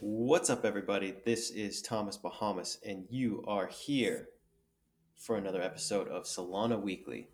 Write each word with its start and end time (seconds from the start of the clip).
What's 0.00 0.48
up, 0.48 0.64
everybody? 0.64 1.12
This 1.24 1.50
is 1.50 1.82
Thomas 1.82 2.16
Bahamas, 2.16 2.78
and 2.86 3.04
you 3.10 3.42
are 3.48 3.66
here 3.66 4.28
for 5.16 5.36
another 5.36 5.60
episode 5.60 6.06
of 6.06 6.22
Solana 6.22 6.80
Weekly. 6.80 7.30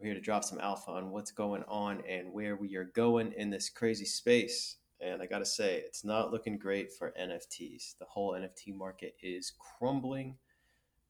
We're 0.00 0.06
here 0.06 0.14
to 0.14 0.20
drop 0.20 0.42
some 0.42 0.58
alpha 0.58 0.90
on 0.90 1.12
what's 1.12 1.30
going 1.30 1.62
on 1.68 2.02
and 2.08 2.32
where 2.32 2.56
we 2.56 2.74
are 2.74 2.90
going 2.92 3.32
in 3.36 3.50
this 3.50 3.68
crazy 3.68 4.04
space. 4.04 4.78
And 5.00 5.22
I 5.22 5.26
gotta 5.26 5.46
say, 5.46 5.76
it's 5.76 6.04
not 6.04 6.32
looking 6.32 6.58
great 6.58 6.92
for 6.92 7.14
NFTs. 7.20 7.96
The 8.00 8.06
whole 8.06 8.32
NFT 8.32 8.74
market 8.74 9.14
is 9.22 9.52
crumbling, 9.78 10.38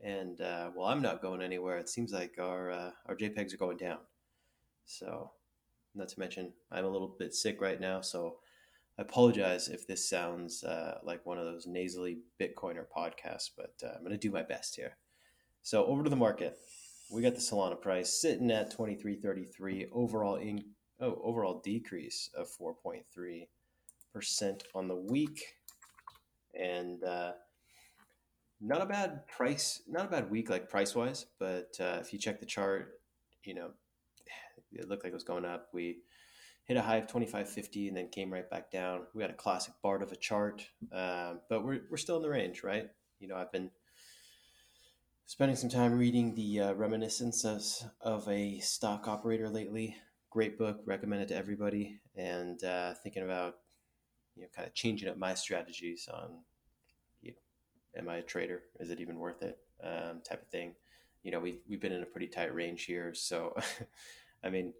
and 0.04 0.38
uh, 0.42 0.72
well, 0.76 0.88
I'm 0.88 1.00
not 1.00 1.22
going 1.22 1.40
anywhere. 1.40 1.78
It 1.78 1.88
seems 1.88 2.12
like 2.12 2.34
our 2.38 2.70
uh, 2.70 2.90
our 3.06 3.16
JPEGs 3.16 3.54
are 3.54 3.58
going 3.58 3.78
down. 3.78 4.00
So, 4.84 5.30
not 5.94 6.08
to 6.10 6.20
mention, 6.20 6.52
I'm 6.70 6.84
a 6.84 6.90
little 6.90 7.16
bit 7.18 7.34
sick 7.34 7.62
right 7.62 7.80
now, 7.80 8.02
so 8.02 8.40
I 8.98 9.02
apologize 9.02 9.68
if 9.68 9.86
this 9.86 10.08
sounds 10.08 10.64
uh, 10.64 10.98
like 11.02 11.26
one 11.26 11.38
of 11.38 11.44
those 11.44 11.66
nasally 11.66 12.18
Bitcoiner 12.40 12.84
podcasts, 12.96 13.50
but 13.56 13.74
uh, 13.84 13.92
I'm 13.94 14.00
going 14.00 14.12
to 14.12 14.16
do 14.16 14.30
my 14.30 14.42
best 14.42 14.76
here. 14.76 14.96
So 15.62 15.84
over 15.84 16.02
to 16.02 16.10
the 16.10 16.16
market, 16.16 16.56
we 17.10 17.22
got 17.22 17.34
the 17.34 17.40
Solana 17.40 17.80
price 17.80 18.20
sitting 18.20 18.50
at 18.50 18.76
23.33. 18.76 19.88
Overall 19.92 20.36
in 20.36 20.64
oh 21.00 21.20
overall 21.22 21.60
decrease 21.62 22.30
of 22.34 22.48
4.3 22.58 23.02
percent 24.14 24.64
on 24.74 24.88
the 24.88 24.96
week, 24.96 25.42
and 26.58 27.04
uh, 27.04 27.32
not 28.62 28.80
a 28.80 28.86
bad 28.86 29.26
price, 29.28 29.82
not 29.86 30.06
a 30.06 30.08
bad 30.08 30.30
week 30.30 30.48
like 30.48 30.70
price 30.70 30.94
wise. 30.94 31.26
But 31.38 31.76
uh, 31.78 31.98
if 32.00 32.14
you 32.14 32.18
check 32.18 32.40
the 32.40 32.46
chart, 32.46 33.00
you 33.44 33.54
know 33.54 33.72
it 34.72 34.88
looked 34.88 35.04
like 35.04 35.12
it 35.12 35.14
was 35.14 35.24
going 35.24 35.44
up. 35.44 35.68
We 35.72 35.98
hit 36.66 36.76
a 36.76 36.82
high 36.82 36.96
of 36.96 37.06
25.50 37.06 37.88
and 37.88 37.96
then 37.96 38.08
came 38.08 38.32
right 38.32 38.48
back 38.50 38.70
down. 38.70 39.02
We 39.14 39.20
got 39.20 39.30
a 39.30 39.34
classic 39.34 39.74
BART 39.82 40.02
of 40.02 40.12
a 40.12 40.16
chart, 40.16 40.66
um, 40.92 41.40
but 41.48 41.64
we're, 41.64 41.82
we're 41.90 41.96
still 41.96 42.16
in 42.16 42.22
the 42.22 42.28
range, 42.28 42.64
right? 42.64 42.88
You 43.20 43.28
know, 43.28 43.36
I've 43.36 43.52
been 43.52 43.70
spending 45.26 45.56
some 45.56 45.70
time 45.70 45.96
reading 45.96 46.34
the 46.34 46.60
uh, 46.60 46.72
reminiscences 46.74 47.84
of 48.00 48.26
a 48.28 48.58
stock 48.58 49.06
operator 49.06 49.48
lately. 49.48 49.96
Great 50.30 50.58
book, 50.58 50.80
recommended 50.84 51.28
to 51.28 51.36
everybody, 51.36 52.00
and 52.16 52.62
uh, 52.64 52.94
thinking 53.02 53.22
about 53.22 53.56
you 54.34 54.42
know 54.42 54.48
kind 54.54 54.66
of 54.66 54.74
changing 54.74 55.08
up 55.08 55.16
my 55.16 55.34
strategies 55.34 56.08
on 56.12 56.40
you 57.22 57.30
know, 57.30 58.00
am 58.00 58.08
I 58.08 58.16
a 58.16 58.22
trader? 58.22 58.64
Is 58.80 58.90
it 58.90 59.00
even 59.00 59.18
worth 59.18 59.42
it? 59.42 59.58
Um, 59.82 60.20
type 60.28 60.42
of 60.42 60.48
thing. 60.48 60.74
You 61.22 61.30
know, 61.30 61.40
we've 61.40 61.60
we've 61.68 61.80
been 61.80 61.92
in 61.92 62.02
a 62.02 62.06
pretty 62.06 62.26
tight 62.26 62.54
range 62.54 62.84
here, 62.84 63.14
so 63.14 63.56
I 64.44 64.50
mean 64.50 64.74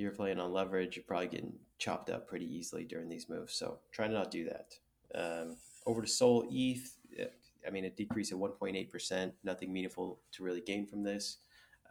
you're 0.00 0.12
playing 0.12 0.40
on 0.40 0.52
leverage, 0.52 0.96
you're 0.96 1.04
probably 1.04 1.28
getting 1.28 1.52
chopped 1.78 2.10
up 2.10 2.26
pretty 2.26 2.46
easily 2.46 2.84
during 2.84 3.08
these 3.08 3.28
moves. 3.28 3.54
So 3.54 3.78
try 3.92 4.06
to 4.06 4.12
not 4.12 4.30
do 4.30 4.44
that. 4.44 4.74
Um, 5.14 5.56
over 5.86 6.02
to 6.02 6.08
Sol 6.08 6.46
ETH, 6.50 6.96
I 7.66 7.70
mean, 7.70 7.84
a 7.84 7.90
decrease 7.90 8.32
of 8.32 8.38
1.8%, 8.38 9.32
nothing 9.44 9.72
meaningful 9.72 10.18
to 10.32 10.42
really 10.42 10.60
gain 10.60 10.86
from 10.86 11.02
this. 11.02 11.38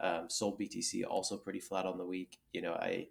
Um, 0.00 0.28
Sol 0.28 0.56
BTC 0.58 1.04
also 1.08 1.36
pretty 1.36 1.60
flat 1.60 1.86
on 1.86 1.98
the 1.98 2.06
week. 2.06 2.38
You 2.52 2.62
know, 2.62 2.72
I 2.72 3.08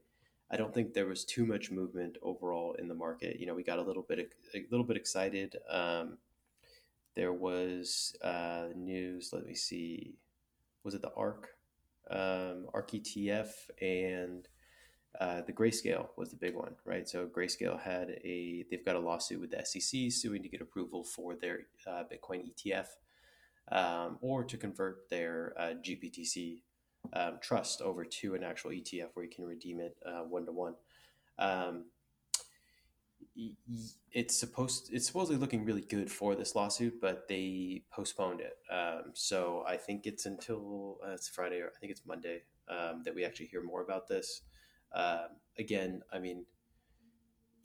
I 0.52 0.58
don't 0.58 0.74
think 0.74 0.94
there 0.94 1.06
was 1.06 1.24
too 1.24 1.46
much 1.46 1.70
movement 1.70 2.18
overall 2.24 2.74
in 2.74 2.88
the 2.88 2.96
market. 2.96 3.40
You 3.40 3.46
know, 3.46 3.54
we 3.54 3.64
got 3.64 3.78
a 3.78 3.84
little 3.84 4.02
bit 4.02 4.34
a 4.56 4.66
little 4.72 4.86
bit 4.86 4.98
excited. 4.98 5.56
Um, 5.70 6.18
there 7.16 7.34
was 7.34 8.16
uh, 8.24 8.70
news. 8.76 9.30
Let 9.32 9.46
me 9.46 9.54
see. 9.54 10.16
Was 10.84 10.96
it 10.96 11.04
the 11.04 11.14
ARK 11.14 11.50
um, 12.10 12.68
ARK 12.74 12.92
ETF 12.92 13.52
and 13.82 14.48
uh, 15.20 15.42
the 15.42 15.54
grayscale 15.54 16.08
was 16.18 16.30
the 16.30 16.36
big 16.36 16.56
one, 16.56 16.76
right? 16.86 17.10
So 17.10 17.26
grayscale 17.26 17.80
had 17.80 18.12
a 18.24 18.66
they've 18.70 18.86
got 18.86 18.96
a 18.96 19.00
lawsuit 19.00 19.42
with 19.42 19.52
the 19.52 19.66
SEC 19.66 20.12
suing 20.12 20.44
to 20.44 20.50
get 20.50 20.62
approval 20.62 21.04
for 21.04 21.36
their 21.36 21.62
uh, 21.88 22.04
Bitcoin 22.04 22.46
ETF 22.50 22.88
um, 23.72 24.18
or 24.22 24.44
to 24.44 24.56
convert 24.56 25.10
their 25.10 25.54
uh, 25.58 25.74
GBTC 25.84 26.62
um, 27.14 27.38
trust 27.42 27.82
over 27.82 28.06
to 28.06 28.36
an 28.36 28.44
actual 28.44 28.72
ETF 28.72 29.10
where 29.14 29.26
you 29.26 29.32
can 29.32 29.46
redeem 29.46 29.80
it 29.80 29.98
one 30.28 30.46
to 30.46 30.52
one. 30.52 30.76
It's 34.12 34.38
supposed 34.38 34.90
it's 34.94 35.08
supposedly 35.08 35.38
looking 35.38 35.66
really 35.66 35.82
good 35.82 36.12
for 36.12 36.36
this 36.36 36.56
lawsuit, 36.56 37.02
but 37.02 37.28
they 37.28 37.84
postponed 37.92 38.42
it. 38.42 38.58
Um, 38.72 39.12
so 39.14 39.64
I 39.68 39.78
think 39.78 40.06
it's 40.06 40.26
until 40.26 40.98
uh, 41.06 41.12
it's 41.12 41.28
Friday 41.28 41.62
or 41.62 41.68
I 41.68 41.80
think 41.80 41.92
it's 41.92 42.06
Monday 42.06 42.44
um, 42.70 43.02
that 43.06 43.16
we 43.16 43.26
actually 43.26 43.48
hear 43.48 43.64
more 43.64 43.82
about 43.82 44.08
this. 44.08 44.42
Um, 44.94 45.38
again, 45.58 46.02
I 46.12 46.20
mean, 46.20 46.46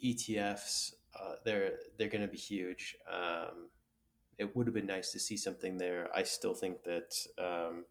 ETFs, 0.05 0.95
uh, 1.19 1.35
they're 1.45 1.73
they're 1.99 2.09
going 2.09 2.23
to 2.23 2.29
be 2.29 2.39
huge. 2.39 2.97
Um, 3.11 3.69
it 4.39 4.55
would 4.57 4.67
have 4.67 4.75
been 4.75 4.87
nice 4.87 5.13
to 5.13 5.21
see 5.21 5.37
something 5.37 5.79
there. 5.79 6.09
I 6.15 6.25
still 6.25 6.55
think 6.55 6.83
that 6.85 7.15
um, 7.39 7.85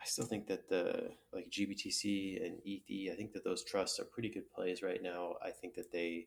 I 0.00 0.04
still 0.04 0.26
think 0.26 0.46
that 0.48 0.68
the 0.68 1.10
like 1.32 1.50
GBTC 1.50 2.44
and 2.44 2.58
ETH, 2.64 3.12
I 3.12 3.16
think 3.16 3.32
that 3.32 3.44
those 3.44 3.64
trusts 3.64 3.98
are 3.98 4.04
pretty 4.04 4.28
good 4.28 4.50
plays 4.52 4.82
right 4.82 5.02
now. 5.02 5.34
I 5.44 5.50
think 5.50 5.74
that 5.74 5.90
they, 5.90 6.26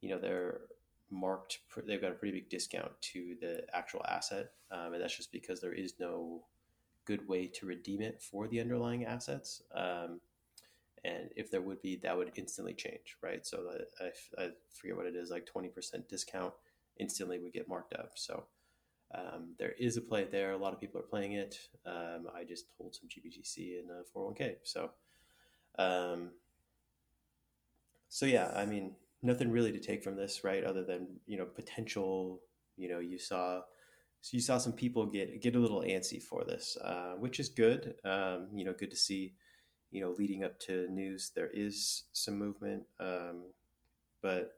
you 0.00 0.08
know, 0.08 0.18
they're 0.18 0.60
marked. 1.10 1.58
They've 1.86 2.00
got 2.00 2.12
a 2.12 2.14
pretty 2.14 2.38
big 2.38 2.48
discount 2.48 2.92
to 3.12 3.36
the 3.40 3.64
actual 3.74 4.04
asset, 4.08 4.50
um, 4.70 4.94
and 4.94 5.02
that's 5.02 5.16
just 5.16 5.32
because 5.32 5.60
there 5.60 5.74
is 5.74 5.94
no 5.98 6.44
good 7.04 7.28
way 7.28 7.46
to 7.46 7.66
redeem 7.66 8.00
it 8.00 8.22
for 8.22 8.48
the 8.48 8.60
underlying 8.60 9.04
assets. 9.04 9.62
Um, 9.74 10.20
and 11.04 11.30
if 11.36 11.50
there 11.50 11.60
would 11.60 11.80
be 11.82 11.96
that 11.96 12.16
would 12.16 12.32
instantly 12.36 12.74
change 12.74 13.16
right? 13.22 13.46
So 13.46 13.70
I, 14.00 14.42
I 14.42 14.50
forget 14.72 14.96
what 14.96 15.06
it 15.06 15.16
is 15.16 15.30
like 15.30 15.48
20% 15.54 16.08
discount 16.08 16.52
instantly 16.98 17.38
would 17.38 17.52
get 17.52 17.68
marked 17.68 17.94
up. 17.94 18.12
So 18.14 18.44
um, 19.14 19.54
there 19.58 19.74
is 19.78 19.96
a 19.96 20.00
play 20.00 20.24
there. 20.24 20.52
A 20.52 20.56
lot 20.56 20.72
of 20.72 20.80
people 20.80 21.00
are 21.00 21.04
playing 21.04 21.32
it. 21.32 21.58
Um, 21.86 22.26
i 22.34 22.44
just 22.44 22.66
hold 22.78 22.94
some 22.94 23.08
gbtc 23.08 23.58
in 23.58 23.88
a 23.90 24.18
401k 24.18 24.56
so 24.62 24.90
um, 25.78 26.30
so 28.08 28.26
yeah 28.26 28.52
i 28.56 28.64
mean 28.64 28.94
nothing 29.24 29.50
really 29.50 29.72
to 29.72 29.80
take 29.80 30.04
from 30.04 30.16
this 30.16 30.44
right? 30.44 30.62
Other 30.62 30.84
than 30.84 31.08
you 31.26 31.38
know 31.38 31.46
potential 31.46 32.40
you 32.76 32.88
know 32.88 33.00
you 33.00 33.18
saw 33.18 33.62
so 34.20 34.36
you 34.36 34.40
saw 34.40 34.58
some 34.58 34.72
people 34.72 35.06
get 35.06 35.42
get 35.42 35.56
a 35.56 35.58
little 35.58 35.80
antsy 35.80 36.22
for 36.22 36.44
this 36.44 36.76
uh, 36.84 37.14
which 37.18 37.40
is 37.40 37.48
good. 37.48 37.94
Um, 38.04 38.48
you 38.54 38.64
know 38.64 38.74
good 38.78 38.90
to 38.90 38.96
see 38.96 39.34
you 39.94 40.00
know, 40.00 40.12
leading 40.18 40.42
up 40.42 40.58
to 40.58 40.88
news, 40.90 41.30
there 41.36 41.50
is 41.54 42.02
some 42.12 42.36
movement, 42.36 42.82
um, 42.98 43.44
but 44.20 44.56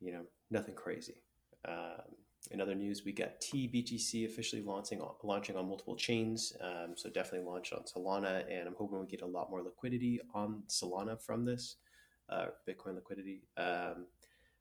you 0.00 0.10
know, 0.10 0.22
nothing 0.50 0.74
crazy. 0.74 1.22
Um, 1.68 2.16
in 2.50 2.58
other 2.58 2.74
news, 2.74 3.04
we 3.04 3.12
got 3.12 3.42
TBTC 3.42 4.24
officially 4.24 4.62
launching 4.62 5.02
launching 5.22 5.54
on 5.56 5.68
multiple 5.68 5.96
chains. 5.96 6.54
Um, 6.62 6.94
so 6.96 7.10
definitely 7.10 7.46
launch 7.46 7.74
on 7.74 7.82
Solana, 7.82 8.44
and 8.50 8.66
I'm 8.66 8.74
hoping 8.74 8.98
we 8.98 9.06
get 9.06 9.20
a 9.20 9.26
lot 9.26 9.50
more 9.50 9.62
liquidity 9.62 10.18
on 10.34 10.62
Solana 10.66 11.20
from 11.20 11.44
this 11.44 11.76
uh, 12.30 12.46
Bitcoin 12.66 12.94
liquidity. 12.94 13.42
Um, 13.58 14.06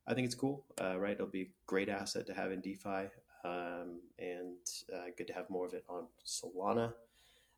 I 0.06 0.14
think 0.14 0.26
it's 0.26 0.36
cool, 0.36 0.66
uh, 0.82 1.00
right? 1.00 1.14
It'll 1.14 1.28
be 1.28 1.42
a 1.44 1.50
great 1.66 1.88
asset 1.88 2.28
to 2.28 2.34
have 2.34 2.52
in 2.52 2.60
DeFi, 2.60 3.08
um, 3.46 4.02
and 4.20 4.58
uh, 4.94 5.12
good 5.18 5.28
to 5.28 5.34
have 5.34 5.50
more 5.50 5.66
of 5.66 5.74
it 5.74 5.86
on 5.88 6.08
Solana. 6.26 6.92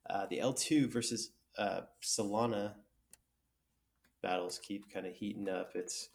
Uh, 0.07 0.27
the 0.29 0.37
L2 0.37 0.91
versus 0.91 1.31
uh, 1.57 1.81
Solana 2.01 2.73
battles 4.21 4.59
keep 4.63 4.91
kind 4.91 5.05
of 5.05 5.13
heating 5.13 5.49
up. 5.49 5.71
It's 5.75 6.09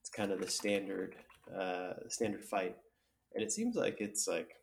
it's 0.00 0.10
kind 0.10 0.30
of 0.30 0.40
the 0.40 0.48
standard 0.48 1.16
uh, 1.54 1.94
standard 2.08 2.44
fight, 2.44 2.76
and 3.34 3.42
it 3.42 3.52
seems 3.52 3.74
like 3.76 4.00
it's 4.00 4.28
like 4.28 4.56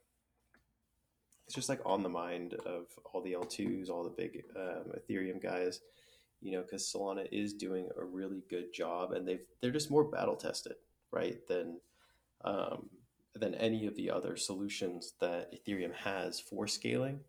it's 1.45 1.55
just 1.55 1.69
like 1.69 1.81
on 1.85 2.03
the 2.03 2.09
mind 2.09 2.53
of 2.65 2.85
all 3.11 3.21
the 3.21 3.33
L2s, 3.33 3.89
all 3.89 4.03
the 4.03 4.09
big 4.09 4.43
um, 4.55 4.93
Ethereum 4.97 5.41
guys, 5.41 5.81
you 6.41 6.53
know, 6.53 6.61
because 6.61 6.89
Solana 6.89 7.27
is 7.31 7.53
doing 7.53 7.89
a 7.97 8.03
really 8.05 8.43
good 8.49 8.73
job, 8.73 9.11
and 9.11 9.27
they've 9.27 9.45
they're 9.61 9.71
just 9.71 9.91
more 9.91 10.05
battle 10.05 10.35
tested, 10.35 10.75
right, 11.11 11.45
than 11.47 11.79
um, 12.45 12.89
than 13.35 13.55
any 13.55 13.85
of 13.87 13.95
the 13.95 14.11
other 14.11 14.37
solutions 14.37 15.13
that 15.19 15.51
Ethereum 15.53 15.93
has 15.93 16.39
for 16.39 16.67
scaling 16.67 17.19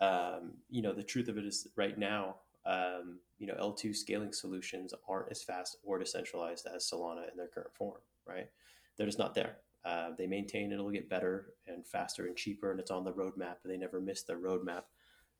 um, 0.00 0.52
you 0.70 0.82
know, 0.82 0.92
the 0.92 1.02
truth 1.02 1.28
of 1.28 1.38
it 1.38 1.44
is 1.44 1.68
right 1.76 1.98
now, 1.98 2.36
um, 2.66 3.18
you 3.38 3.46
know, 3.46 3.54
L2 3.54 3.94
scaling 3.94 4.32
solutions 4.32 4.94
aren't 5.08 5.30
as 5.30 5.42
fast 5.42 5.76
or 5.84 5.98
decentralized 5.98 6.66
as 6.74 6.90
Solana 6.90 7.30
in 7.30 7.36
their 7.36 7.48
current 7.48 7.74
form, 7.74 8.00
right? 8.26 8.48
They're 8.96 9.06
just 9.06 9.18
not 9.18 9.34
there. 9.34 9.56
Uh, 9.84 10.10
they 10.16 10.26
maintain 10.26 10.72
it'll 10.72 10.90
get 10.90 11.10
better 11.10 11.54
and 11.66 11.86
faster 11.86 12.26
and 12.26 12.36
cheaper, 12.36 12.70
and 12.70 12.80
it's 12.80 12.90
on 12.90 13.04
the 13.04 13.12
roadmap, 13.12 13.56
and 13.62 13.72
they 13.72 13.76
never 13.76 14.00
miss 14.00 14.22
their 14.22 14.38
roadmap. 14.38 14.84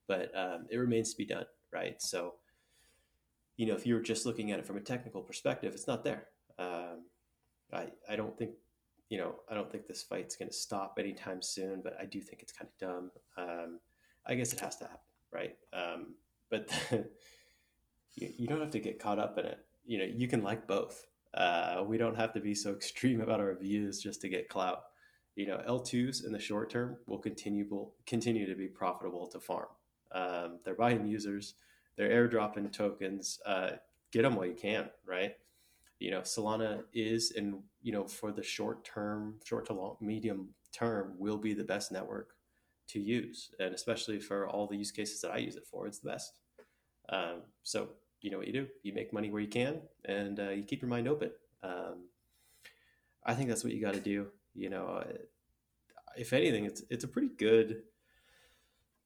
But 0.06 0.30
um, 0.36 0.66
it 0.68 0.76
remains 0.76 1.12
to 1.12 1.16
be 1.16 1.24
done, 1.24 1.46
right? 1.72 2.00
So, 2.02 2.34
you 3.56 3.64
know, 3.66 3.74
if 3.74 3.86
you're 3.86 4.00
just 4.00 4.26
looking 4.26 4.52
at 4.52 4.58
it 4.58 4.66
from 4.66 4.76
a 4.76 4.82
technical 4.82 5.22
perspective, 5.22 5.72
it's 5.72 5.86
not 5.86 6.04
there. 6.04 6.26
Um, 6.58 7.04
I 7.72 7.86
I 8.08 8.16
don't 8.16 8.36
think 8.36 8.50
you 9.08 9.18
know 9.18 9.36
I 9.50 9.54
don't 9.54 9.70
think 9.70 9.86
this 9.86 10.02
fight's 10.02 10.36
going 10.36 10.50
to 10.50 10.54
stop 10.54 10.98
anytime 10.98 11.40
soon, 11.40 11.80
but 11.82 11.96
I 12.00 12.04
do 12.04 12.20
think 12.20 12.42
it's 12.42 12.52
kind 12.52 12.68
of 12.70 12.78
dumb. 12.78 13.10
Um, 13.36 13.80
I 14.26 14.34
guess 14.34 14.52
it 14.52 14.60
has 14.60 14.76
to 14.76 14.84
happen, 14.84 15.00
right? 15.32 15.56
Um, 15.72 16.14
but 16.50 16.70
you, 18.14 18.32
you, 18.38 18.46
don't 18.46 18.60
have 18.60 18.70
to 18.70 18.80
get 18.80 18.98
caught 18.98 19.18
up 19.18 19.38
in 19.38 19.44
it. 19.44 19.58
You 19.86 19.98
know, 19.98 20.04
you 20.04 20.28
can 20.28 20.42
like 20.42 20.66
both. 20.66 21.06
Uh, 21.34 21.82
we 21.86 21.98
don't 21.98 22.16
have 22.16 22.32
to 22.34 22.40
be 22.40 22.54
so 22.54 22.70
extreme 22.74 23.20
about 23.20 23.40
our 23.40 23.54
views 23.54 24.00
just 24.02 24.20
to 24.22 24.28
get 24.28 24.48
clout. 24.48 24.84
You 25.36 25.48
know, 25.48 25.60
L2s 25.68 26.24
in 26.24 26.32
the 26.32 26.38
short 26.38 26.70
term 26.70 26.96
will 27.06 27.18
continue 27.18 27.66
will 27.68 27.94
continue 28.06 28.46
to 28.46 28.54
be 28.54 28.68
profitable 28.68 29.26
to 29.28 29.40
farm. 29.40 29.66
Um, 30.12 30.60
they're 30.64 30.76
buying 30.76 31.06
users, 31.06 31.54
they're 31.96 32.28
airdropping 32.28 32.72
tokens. 32.72 33.40
Uh, 33.44 33.70
get 34.12 34.22
them 34.22 34.36
while 34.36 34.46
you 34.46 34.54
can, 34.54 34.90
right? 35.04 35.34
You 35.98 36.12
know, 36.12 36.20
Solana 36.20 36.84
is, 36.92 37.32
and 37.36 37.62
you 37.82 37.92
know, 37.92 38.04
for 38.04 38.30
the 38.30 38.42
short 38.42 38.84
term, 38.84 39.34
short 39.44 39.66
to 39.66 39.72
long, 39.72 39.96
medium 40.00 40.50
term, 40.72 41.14
will 41.18 41.38
be 41.38 41.52
the 41.52 41.64
best 41.64 41.90
network 41.90 42.34
to 42.88 43.00
use, 43.00 43.50
and 43.58 43.74
especially 43.74 44.20
for 44.20 44.48
all 44.48 44.66
the 44.66 44.76
use 44.76 44.90
cases 44.90 45.20
that 45.20 45.32
I 45.32 45.38
use 45.38 45.56
it 45.56 45.66
for, 45.70 45.86
it's 45.86 45.98
the 45.98 46.10
best. 46.10 46.32
Um, 47.08 47.42
so 47.62 47.90
you 48.20 48.30
know 48.30 48.38
what 48.38 48.46
you 48.46 48.52
do: 48.52 48.66
you 48.82 48.92
make 48.92 49.12
money 49.12 49.30
where 49.30 49.42
you 49.42 49.48
can, 49.48 49.80
and 50.04 50.40
uh, 50.40 50.50
you 50.50 50.64
keep 50.64 50.82
your 50.82 50.88
mind 50.88 51.08
open. 51.08 51.30
Um, 51.62 52.08
I 53.24 53.34
think 53.34 53.48
that's 53.48 53.64
what 53.64 53.72
you 53.72 53.80
got 53.80 53.94
to 53.94 54.00
do. 54.00 54.28
You 54.54 54.70
know, 54.70 54.86
uh, 54.86 55.12
if 56.16 56.32
anything, 56.32 56.64
it's 56.64 56.82
it's 56.90 57.04
a 57.04 57.08
pretty 57.08 57.30
good, 57.38 57.82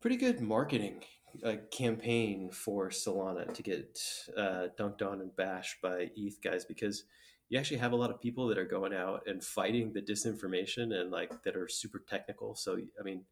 pretty 0.00 0.16
good 0.16 0.40
marketing 0.40 1.02
uh, 1.44 1.56
campaign 1.70 2.50
for 2.50 2.90
Solana 2.90 3.52
to 3.52 3.62
get 3.62 3.98
uh, 4.36 4.68
dunked 4.78 5.02
on 5.02 5.20
and 5.20 5.34
bashed 5.36 5.80
by 5.82 6.10
ETH 6.16 6.42
guys 6.42 6.64
because 6.64 7.04
you 7.48 7.58
actually 7.58 7.78
have 7.78 7.92
a 7.92 7.96
lot 7.96 8.10
of 8.10 8.20
people 8.20 8.46
that 8.48 8.58
are 8.58 8.64
going 8.64 8.92
out 8.92 9.22
and 9.26 9.42
fighting 9.42 9.92
the 9.92 10.02
disinformation 10.02 10.94
and 10.94 11.10
like 11.10 11.42
that 11.44 11.56
are 11.56 11.68
super 11.68 12.02
technical. 12.08 12.54
So 12.54 12.78
I 12.98 13.02
mean, 13.02 13.24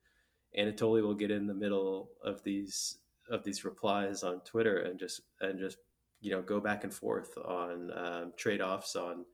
Anatoly 0.59 1.03
will 1.03 1.15
get 1.15 1.31
in 1.31 1.47
the 1.47 1.55
middle 1.55 2.11
of 2.23 2.43
these 2.43 2.99
of 3.29 3.43
these 3.45 3.65
replies 3.65 4.23
on 4.23 4.41
Twitter 4.41 4.79
and 4.79 4.99
just 4.99 5.23
and 5.41 5.59
just 5.59 5.79
you 6.21 6.31
know 6.31 6.43
go 6.43 6.61
back 6.61 6.85
and 6.85 6.93
forth 6.93 7.37
on 7.39 7.91
um, 7.97 8.33
trade 8.37 8.61
offs 8.61 8.97
on 8.97 9.25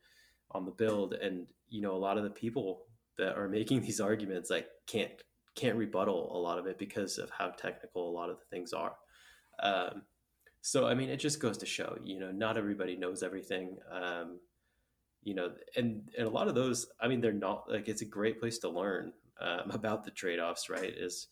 on 0.50 0.64
the 0.64 0.70
build, 0.70 1.14
and 1.14 1.46
you 1.68 1.80
know 1.80 1.94
a 1.94 1.98
lot 1.98 2.18
of 2.18 2.24
the 2.24 2.30
people 2.30 2.86
that 3.18 3.36
are 3.36 3.48
making 3.48 3.82
these 3.82 4.00
arguments 4.00 4.50
like 4.50 4.68
can't 4.86 5.10
can't 5.54 5.76
rebuttal 5.76 6.34
a 6.34 6.38
lot 6.38 6.58
of 6.58 6.66
it 6.66 6.78
because 6.78 7.18
of 7.18 7.30
how 7.30 7.48
technical 7.48 8.08
a 8.08 8.12
lot 8.12 8.30
of 8.30 8.38
the 8.38 8.44
things 8.50 8.72
are. 8.72 8.94
Um, 9.62 10.02
so 10.62 10.86
I 10.86 10.94
mean, 10.94 11.10
it 11.10 11.18
just 11.18 11.40
goes 11.40 11.58
to 11.58 11.66
show, 11.66 11.98
you 12.04 12.18
know, 12.20 12.30
not 12.30 12.56
everybody 12.56 12.96
knows 12.96 13.22
everything. 13.22 13.76
Um, 13.90 14.38
you 15.22 15.34
know, 15.34 15.52
and 15.76 16.08
and 16.16 16.26
a 16.26 16.30
lot 16.30 16.48
of 16.48 16.54
those, 16.54 16.86
I 17.00 17.08
mean, 17.08 17.20
they're 17.20 17.32
not 17.32 17.70
like 17.70 17.88
it's 17.88 18.02
a 18.02 18.06
great 18.06 18.40
place 18.40 18.58
to 18.58 18.68
learn 18.68 19.12
um, 19.42 19.70
about 19.70 20.04
the 20.04 20.10
trade 20.10 20.38
offs, 20.38 20.68
right? 20.68 20.92
Is 20.96 21.28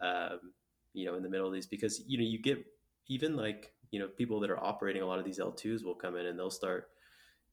um, 0.00 0.52
you 0.92 1.06
know 1.06 1.14
in 1.14 1.22
the 1.22 1.28
middle 1.28 1.46
of 1.46 1.52
these 1.52 1.66
because 1.66 2.02
you 2.06 2.18
know 2.18 2.24
you 2.24 2.40
get 2.40 2.64
even 3.08 3.36
like 3.36 3.72
you 3.90 4.00
know 4.00 4.08
people 4.08 4.40
that 4.40 4.50
are 4.50 4.62
operating 4.62 5.02
a 5.02 5.06
lot 5.06 5.18
of 5.18 5.24
these 5.24 5.38
L2s 5.38 5.84
will 5.84 5.94
come 5.94 6.16
in 6.16 6.26
and 6.26 6.38
they'll 6.38 6.50
start 6.50 6.88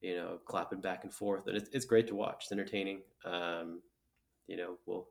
you 0.02 0.16
know 0.16 0.40
clapping 0.46 0.82
back 0.82 1.04
and 1.04 1.14
forth 1.14 1.48
and 1.48 1.56
it's, 1.56 1.70
it's 1.72 1.86
great 1.86 2.08
to 2.08 2.16
watch. 2.16 2.44
It's 2.44 2.52
entertaining. 2.52 3.02
Um, 3.26 3.82
you 4.48 4.58
know 4.58 4.78
we'll 4.86 5.08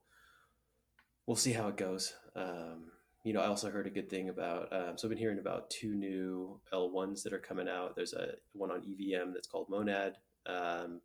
we'll 1.26 1.36
see 1.36 1.52
how 1.52 1.68
it 1.68 1.76
goes. 1.76 2.14
Um, 2.36 2.90
you 3.24 3.32
know 3.32 3.40
i 3.40 3.46
also 3.46 3.70
heard 3.70 3.86
a 3.86 3.90
good 3.90 4.08
thing 4.08 4.28
about 4.28 4.72
um, 4.72 4.96
so 4.96 5.06
i've 5.06 5.10
been 5.10 5.18
hearing 5.18 5.38
about 5.38 5.68
two 5.68 5.94
new 5.94 6.58
l1s 6.72 7.22
that 7.22 7.32
are 7.32 7.38
coming 7.38 7.68
out. 7.68 7.94
There's 7.94 8.14
a 8.14 8.34
one 8.52 8.70
on 8.70 8.80
evm 8.80 9.32
that's 9.32 9.46
called 9.46 9.68
monad. 9.68 10.14
Um, 10.46 11.00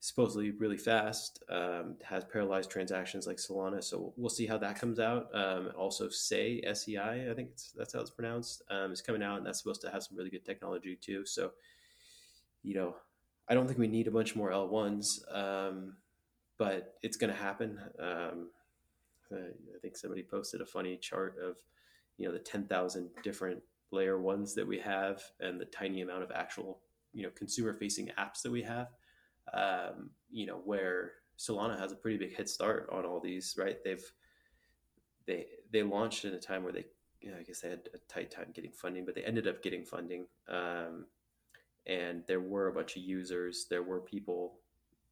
supposedly 0.00 0.50
really 0.52 0.78
fast, 0.78 1.42
um, 1.50 1.94
has 2.02 2.24
paralyzed 2.24 2.70
transactions 2.70 3.26
like 3.26 3.36
Solana. 3.36 3.84
So 3.84 4.14
we'll 4.16 4.30
see 4.30 4.46
how 4.46 4.56
that 4.58 4.80
comes 4.80 4.98
out. 4.98 5.28
Um, 5.34 5.70
also, 5.76 6.08
Sei 6.08 6.62
SEI, 6.72 7.30
I 7.30 7.34
think 7.34 7.50
that's 7.76 7.92
how 7.92 8.00
it's 8.00 8.10
pronounced, 8.10 8.62
um, 8.70 8.92
is 8.92 9.02
coming 9.02 9.22
out, 9.22 9.36
and 9.36 9.46
that's 9.46 9.58
supposed 9.58 9.82
to 9.82 9.90
have 9.90 10.02
some 10.02 10.16
really 10.16 10.30
good 10.30 10.44
technology 10.44 10.96
too. 10.96 11.26
So, 11.26 11.52
you 12.62 12.74
know, 12.74 12.96
I 13.46 13.54
don't 13.54 13.66
think 13.66 13.78
we 13.78 13.88
need 13.88 14.08
a 14.08 14.10
bunch 14.10 14.34
more 14.34 14.50
L1s, 14.50 15.20
um, 15.36 15.96
but 16.56 16.94
it's 17.02 17.18
going 17.18 17.32
to 17.32 17.38
happen. 17.38 17.78
Um, 17.98 18.48
I 19.30 19.78
think 19.82 19.98
somebody 19.98 20.22
posted 20.22 20.62
a 20.62 20.66
funny 20.66 20.96
chart 20.96 21.36
of, 21.44 21.56
you 22.16 22.26
know, 22.26 22.32
the 22.32 22.38
10,000 22.38 23.10
different 23.22 23.62
layer 23.92 24.18
ones 24.18 24.54
that 24.54 24.66
we 24.66 24.78
have 24.78 25.22
and 25.40 25.60
the 25.60 25.66
tiny 25.66 26.00
amount 26.00 26.22
of 26.22 26.30
actual, 26.30 26.80
you 27.12 27.22
know, 27.22 27.30
consumer 27.30 27.74
facing 27.74 28.08
apps 28.18 28.40
that 28.42 28.50
we 28.50 28.62
have 28.62 28.88
um, 29.52 30.10
you 30.30 30.46
know, 30.46 30.60
where 30.64 31.12
Solana 31.38 31.78
has 31.78 31.92
a 31.92 31.96
pretty 31.96 32.18
big 32.18 32.36
head 32.36 32.48
start 32.48 32.88
on 32.92 33.04
all 33.04 33.20
these, 33.20 33.54
right? 33.58 33.82
They've 33.82 34.04
they 35.26 35.46
they 35.72 35.82
launched 35.82 36.24
in 36.24 36.34
a 36.34 36.38
time 36.38 36.62
where 36.62 36.72
they, 36.72 36.86
you 37.20 37.30
know, 37.30 37.38
I 37.38 37.42
guess 37.42 37.60
they 37.60 37.70
had 37.70 37.88
a 37.94 37.98
tight 38.12 38.30
time 38.30 38.48
getting 38.54 38.72
funding, 38.72 39.04
but 39.04 39.14
they 39.14 39.22
ended 39.22 39.48
up 39.48 39.62
getting 39.62 39.84
funding, 39.84 40.26
um, 40.48 41.06
and 41.86 42.22
there 42.26 42.40
were 42.40 42.68
a 42.68 42.72
bunch 42.72 42.96
of 42.96 43.02
users. 43.02 43.66
There 43.68 43.82
were 43.82 44.00
people. 44.00 44.60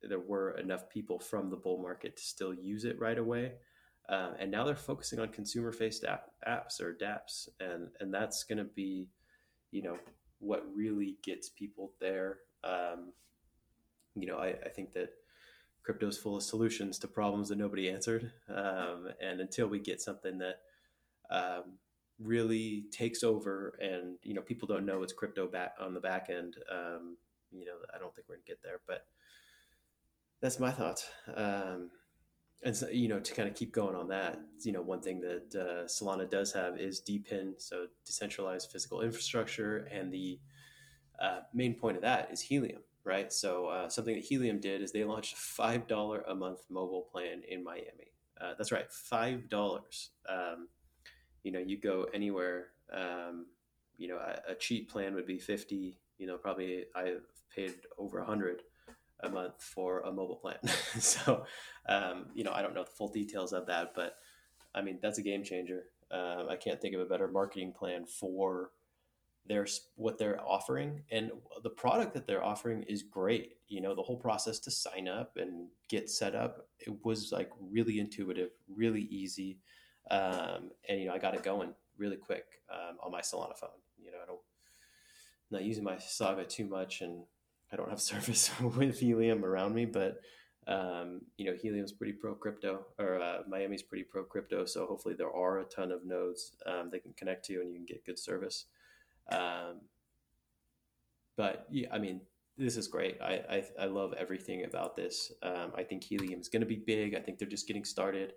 There 0.02 0.20
were 0.20 0.56
enough 0.58 0.88
people 0.88 1.18
from 1.18 1.50
the 1.50 1.56
bull 1.56 1.78
market 1.82 2.16
to 2.16 2.22
still 2.22 2.54
use 2.54 2.84
it 2.84 3.00
right 3.00 3.18
away. 3.18 3.54
Um, 4.08 4.34
and 4.38 4.50
now 4.50 4.64
they're 4.64 4.76
focusing 4.76 5.18
on 5.18 5.28
consumer 5.28 5.72
faced 5.72 6.04
app, 6.04 6.30
apps 6.46 6.80
or 6.80 6.94
dApps, 6.94 7.48
and 7.60 7.88
and 8.00 8.12
that's 8.14 8.44
going 8.44 8.58
to 8.58 8.64
be, 8.64 9.08
you 9.70 9.82
know, 9.82 9.98
what 10.38 10.64
really 10.74 11.16
gets 11.22 11.48
people 11.50 11.92
there. 12.00 12.38
Um, 12.64 13.12
you 14.20 14.26
know, 14.26 14.38
I, 14.38 14.48
I 14.64 14.68
think 14.68 14.92
that 14.92 15.10
crypto 15.82 16.06
is 16.06 16.18
full 16.18 16.36
of 16.36 16.42
solutions 16.42 16.98
to 16.98 17.08
problems 17.08 17.48
that 17.48 17.56
nobody 17.56 17.88
answered. 17.88 18.30
Um, 18.54 19.08
and 19.22 19.40
until 19.40 19.68
we 19.68 19.78
get 19.78 20.00
something 20.00 20.38
that 20.38 20.56
um, 21.30 21.78
really 22.18 22.84
takes 22.90 23.22
over 23.22 23.78
and, 23.80 24.18
you 24.22 24.34
know, 24.34 24.42
people 24.42 24.68
don't 24.68 24.84
know 24.84 25.02
it's 25.02 25.12
crypto 25.12 25.46
back 25.46 25.74
on 25.80 25.94
the 25.94 26.00
back 26.00 26.28
end, 26.30 26.56
um, 26.70 27.16
you 27.50 27.64
know, 27.64 27.76
I 27.94 27.98
don't 27.98 28.14
think 28.14 28.28
we're 28.28 28.34
going 28.34 28.44
to 28.44 28.50
get 28.50 28.62
there. 28.62 28.80
But 28.86 29.06
that's 30.42 30.60
my 30.60 30.70
thoughts. 30.70 31.08
Um, 31.34 31.90
and 32.62 32.76
so, 32.76 32.88
you 32.88 33.08
know, 33.08 33.20
to 33.20 33.34
kind 33.34 33.48
of 33.48 33.54
keep 33.54 33.72
going 33.72 33.94
on 33.94 34.08
that, 34.08 34.38
you 34.64 34.72
know, 34.72 34.82
one 34.82 35.00
thing 35.00 35.20
that 35.20 35.54
uh, 35.54 35.86
Solana 35.86 36.28
does 36.28 36.52
have 36.52 36.78
is 36.78 37.00
DePIN, 37.00 37.54
so 37.58 37.86
decentralized 38.04 38.70
physical 38.70 39.00
infrastructure, 39.00 39.88
and 39.92 40.12
the 40.12 40.40
uh, 41.22 41.40
main 41.54 41.74
point 41.74 41.96
of 41.96 42.02
that 42.02 42.30
is 42.32 42.40
Helium 42.40 42.82
right? 43.08 43.32
So 43.32 43.66
uh, 43.66 43.88
something 43.88 44.14
that 44.14 44.24
Helium 44.24 44.60
did 44.60 44.82
is 44.82 44.92
they 44.92 45.02
launched 45.02 45.32
a 45.32 45.36
five 45.36 45.88
dollar 45.88 46.22
a 46.28 46.34
month 46.34 46.60
mobile 46.68 47.08
plan 47.10 47.42
in 47.48 47.64
Miami. 47.64 48.12
Uh, 48.40 48.52
that's 48.56 48.70
right, 48.70 48.90
five 48.92 49.48
dollars. 49.48 50.10
Um, 50.28 50.68
you 51.42 51.50
know, 51.50 51.58
you 51.58 51.78
go 51.80 52.06
anywhere. 52.12 52.68
Um, 52.92 53.46
you 53.96 54.08
know, 54.08 54.18
a, 54.18 54.52
a, 54.52 54.54
cheap 54.54 54.90
plan 54.90 55.14
would 55.14 55.26
be 55.26 55.38
fifty. 55.38 55.98
You 56.18 56.26
know, 56.26 56.36
probably 56.36 56.84
I've 56.94 57.24
paid 57.54 57.74
over 57.96 58.18
a 58.20 58.24
hundred 58.24 58.62
a 59.20 59.28
month 59.28 59.60
for 59.60 60.00
a 60.00 60.12
mobile 60.12 60.36
plan. 60.36 60.58
so, 61.00 61.44
um, 61.88 62.26
you 62.34 62.44
know, 62.44 62.52
I 62.52 62.62
don't 62.62 62.74
know 62.74 62.84
the 62.84 62.90
full 62.90 63.08
details 63.08 63.52
of 63.52 63.66
that, 63.66 63.94
but 63.94 64.16
I 64.74 64.82
mean, 64.82 64.98
that's 65.02 65.18
a 65.18 65.22
game 65.22 65.42
changer. 65.42 65.84
Uh, 66.10 66.44
I 66.48 66.56
can't 66.56 66.80
think 66.80 66.94
of 66.94 67.00
a 67.00 67.06
better 67.06 67.26
marketing 67.28 67.72
plan 67.72 68.06
for 68.06 68.70
their 69.48 69.66
what 69.96 70.18
they're 70.18 70.40
offering 70.40 71.02
and 71.10 71.30
the 71.62 71.70
product 71.70 72.14
that 72.14 72.26
they're 72.26 72.44
offering 72.44 72.82
is 72.84 73.02
great. 73.02 73.56
You 73.68 73.80
know 73.80 73.94
the 73.94 74.02
whole 74.02 74.16
process 74.18 74.58
to 74.60 74.70
sign 74.70 75.08
up 75.08 75.36
and 75.36 75.68
get 75.88 76.10
set 76.10 76.34
up 76.34 76.68
it 76.80 77.04
was 77.04 77.32
like 77.32 77.50
really 77.60 77.98
intuitive 77.98 78.50
really 78.68 79.02
easy 79.02 79.58
um, 80.10 80.70
and 80.88 81.00
you 81.00 81.06
know 81.06 81.12
i 81.12 81.18
got 81.18 81.34
it 81.34 81.42
going 81.42 81.74
really 81.96 82.16
quick 82.16 82.44
um, 82.72 82.96
on 83.02 83.12
my 83.12 83.20
solana 83.20 83.56
phone. 83.56 83.70
You 83.98 84.12
know 84.12 84.18
i 84.22 84.26
don't 84.26 84.38
I'm 85.50 85.58
not 85.58 85.64
using 85.64 85.84
my 85.84 85.98
saga 85.98 86.44
too 86.44 86.66
much 86.66 87.00
and 87.00 87.24
i 87.72 87.76
don't 87.76 87.90
have 87.90 88.00
service 88.12 88.50
with 88.60 88.98
helium 88.98 89.44
around 89.44 89.74
me 89.74 89.84
but 89.84 90.20
um, 90.66 91.22
you 91.38 91.46
know 91.46 91.56
helium's 91.60 91.92
pretty 91.92 92.12
pro 92.12 92.34
crypto 92.34 92.84
or 92.98 93.20
uh, 93.20 93.38
miami's 93.48 93.82
pretty 93.82 94.04
pro 94.04 94.22
crypto 94.22 94.66
so 94.66 94.86
hopefully 94.86 95.14
there 95.16 95.32
are 95.32 95.60
a 95.60 95.64
ton 95.64 95.90
of 95.90 96.04
nodes 96.04 96.52
um, 96.66 96.90
they 96.90 96.98
can 96.98 97.14
connect 97.14 97.44
to 97.46 97.60
and 97.60 97.70
you 97.70 97.76
can 97.76 97.86
get 97.86 98.04
good 98.04 98.18
service 98.18 98.66
um, 99.30 99.80
but 101.36 101.66
yeah, 101.70 101.88
I 101.92 101.98
mean, 101.98 102.20
this 102.56 102.76
is 102.76 102.88
great. 102.88 103.18
I, 103.22 103.40
I, 103.48 103.64
I 103.82 103.86
love 103.86 104.12
everything 104.18 104.64
about 104.64 104.96
this. 104.96 105.32
Um, 105.42 105.72
I 105.76 105.84
think 105.84 106.02
helium 106.02 106.40
is 106.40 106.48
going 106.48 106.60
to 106.60 106.66
be 106.66 106.82
big. 106.84 107.14
I 107.14 107.20
think 107.20 107.38
they're 107.38 107.48
just 107.48 107.68
getting 107.68 107.84
started, 107.84 108.32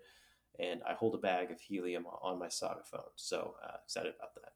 and 0.60 0.80
I 0.88 0.94
hold 0.94 1.14
a 1.14 1.18
bag 1.18 1.50
of 1.50 1.60
helium 1.60 2.06
on 2.06 2.38
my 2.38 2.48
Saga 2.48 2.82
phone. 2.84 3.00
So 3.16 3.54
uh, 3.64 3.76
excited 3.84 4.14
about 4.18 4.34
that. 4.36 4.52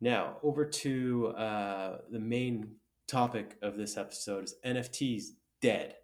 Now 0.00 0.36
over 0.42 0.64
to 0.64 1.28
uh, 1.28 1.98
the 2.10 2.18
main 2.18 2.74
topic 3.06 3.56
of 3.62 3.76
this 3.76 3.96
episode 3.96 4.44
is 4.44 4.54
NFTs 4.64 5.24
dead. 5.60 5.94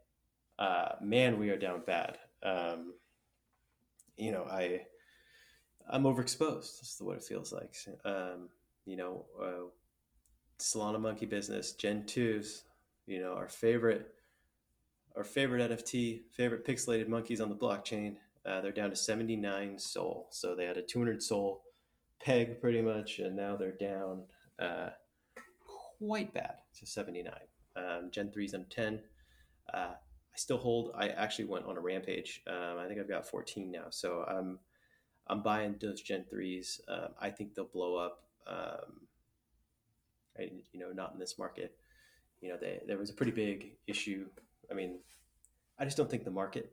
Uh, 0.59 0.91
man, 1.03 1.39
we 1.39 1.51
are 1.51 1.59
down 1.59 1.83
bad. 1.87 2.19
Um, 2.43 2.95
you 4.17 4.33
know, 4.33 4.45
I 4.45 4.83
I'm 5.91 6.05
overexposed. 6.05 6.81
That's 6.81 6.97
what 7.01 7.17
it 7.17 7.25
feels 7.25 7.53
like. 7.53 7.75
Um, 8.05 8.49
you 8.89 8.97
know, 8.97 9.27
uh, 9.41 9.69
Solana 10.59 11.01
Monkey 11.01 11.27
Business, 11.27 11.73
Gen 11.73 12.05
2s, 12.05 12.63
you 13.07 13.21
know, 13.21 13.35
our 13.35 13.49
favorite, 13.49 14.15
our 15.15 15.25
favorite 15.25 15.71
NFT, 15.71 16.23
favorite 16.33 16.67
pixelated 16.67 17.09
monkeys 17.09 17.41
on 17.41 17.49
the 17.49 17.55
blockchain. 17.55 18.17
Uh, 18.47 18.61
they're 18.61 18.73
down 18.73 18.91
to 18.91 18.97
79 18.97 19.79
SOL. 19.79 20.29
So 20.31 20.55
they 20.55 20.65
had 20.65 20.79
a 20.79 20.83
200 20.83 21.23
SOL 21.23 21.63
peg 22.21 22.61
pretty 22.61 22.81
much, 22.81 23.19
and 23.19 23.37
now 23.37 23.57
they're 23.57 23.73
down 23.73 24.23
uh, 24.59 24.89
quite 25.99 26.33
bad 26.33 26.55
to 26.79 26.87
79. 26.87 27.33
Um, 27.77 28.11
Gen 28.11 28.33
3s 28.35 28.55
and 28.55 28.69
10. 28.71 29.01
Uh, 29.73 29.77
I 29.77 30.37
still 30.37 30.59
hold. 30.59 30.93
I 30.97 31.09
actually 31.09 31.45
went 31.45 31.67
on 31.67 31.77
a 31.77 31.81
rampage. 31.81 32.43
Um, 32.47 32.79
I 32.79 32.87
think 32.89 32.99
I've 33.01 33.09
got 33.09 33.29
14 33.29 33.71
now. 33.71 33.87
So 33.91 34.25
I'm 34.27 34.59
I'm 35.31 35.43
buying 35.43 35.77
those 35.79 36.01
Gen 36.01 36.25
3s. 36.33 36.81
Um, 36.89 37.09
I 37.21 37.29
think 37.31 37.55
they'll 37.55 37.67
blow 37.67 37.97
up. 37.97 38.28
Um, 38.49 39.07
I, 40.39 40.51
you 40.73 40.81
know, 40.81 40.93
not 40.93 41.13
in 41.13 41.19
this 41.19 41.39
market. 41.39 41.77
You 42.41 42.51
know, 42.51 42.57
they, 42.61 42.81
there 42.87 42.99
was 42.99 43.11
a 43.11 43.15
pretty 43.15 43.33
big 43.33 43.73
issue. 43.87 44.27
I 44.71 44.75
mean, 44.75 44.99
I 45.79 45.85
just 45.85 45.97
don't 45.97 46.11
think 46.11 46.25
the 46.25 46.31
market 46.31 46.73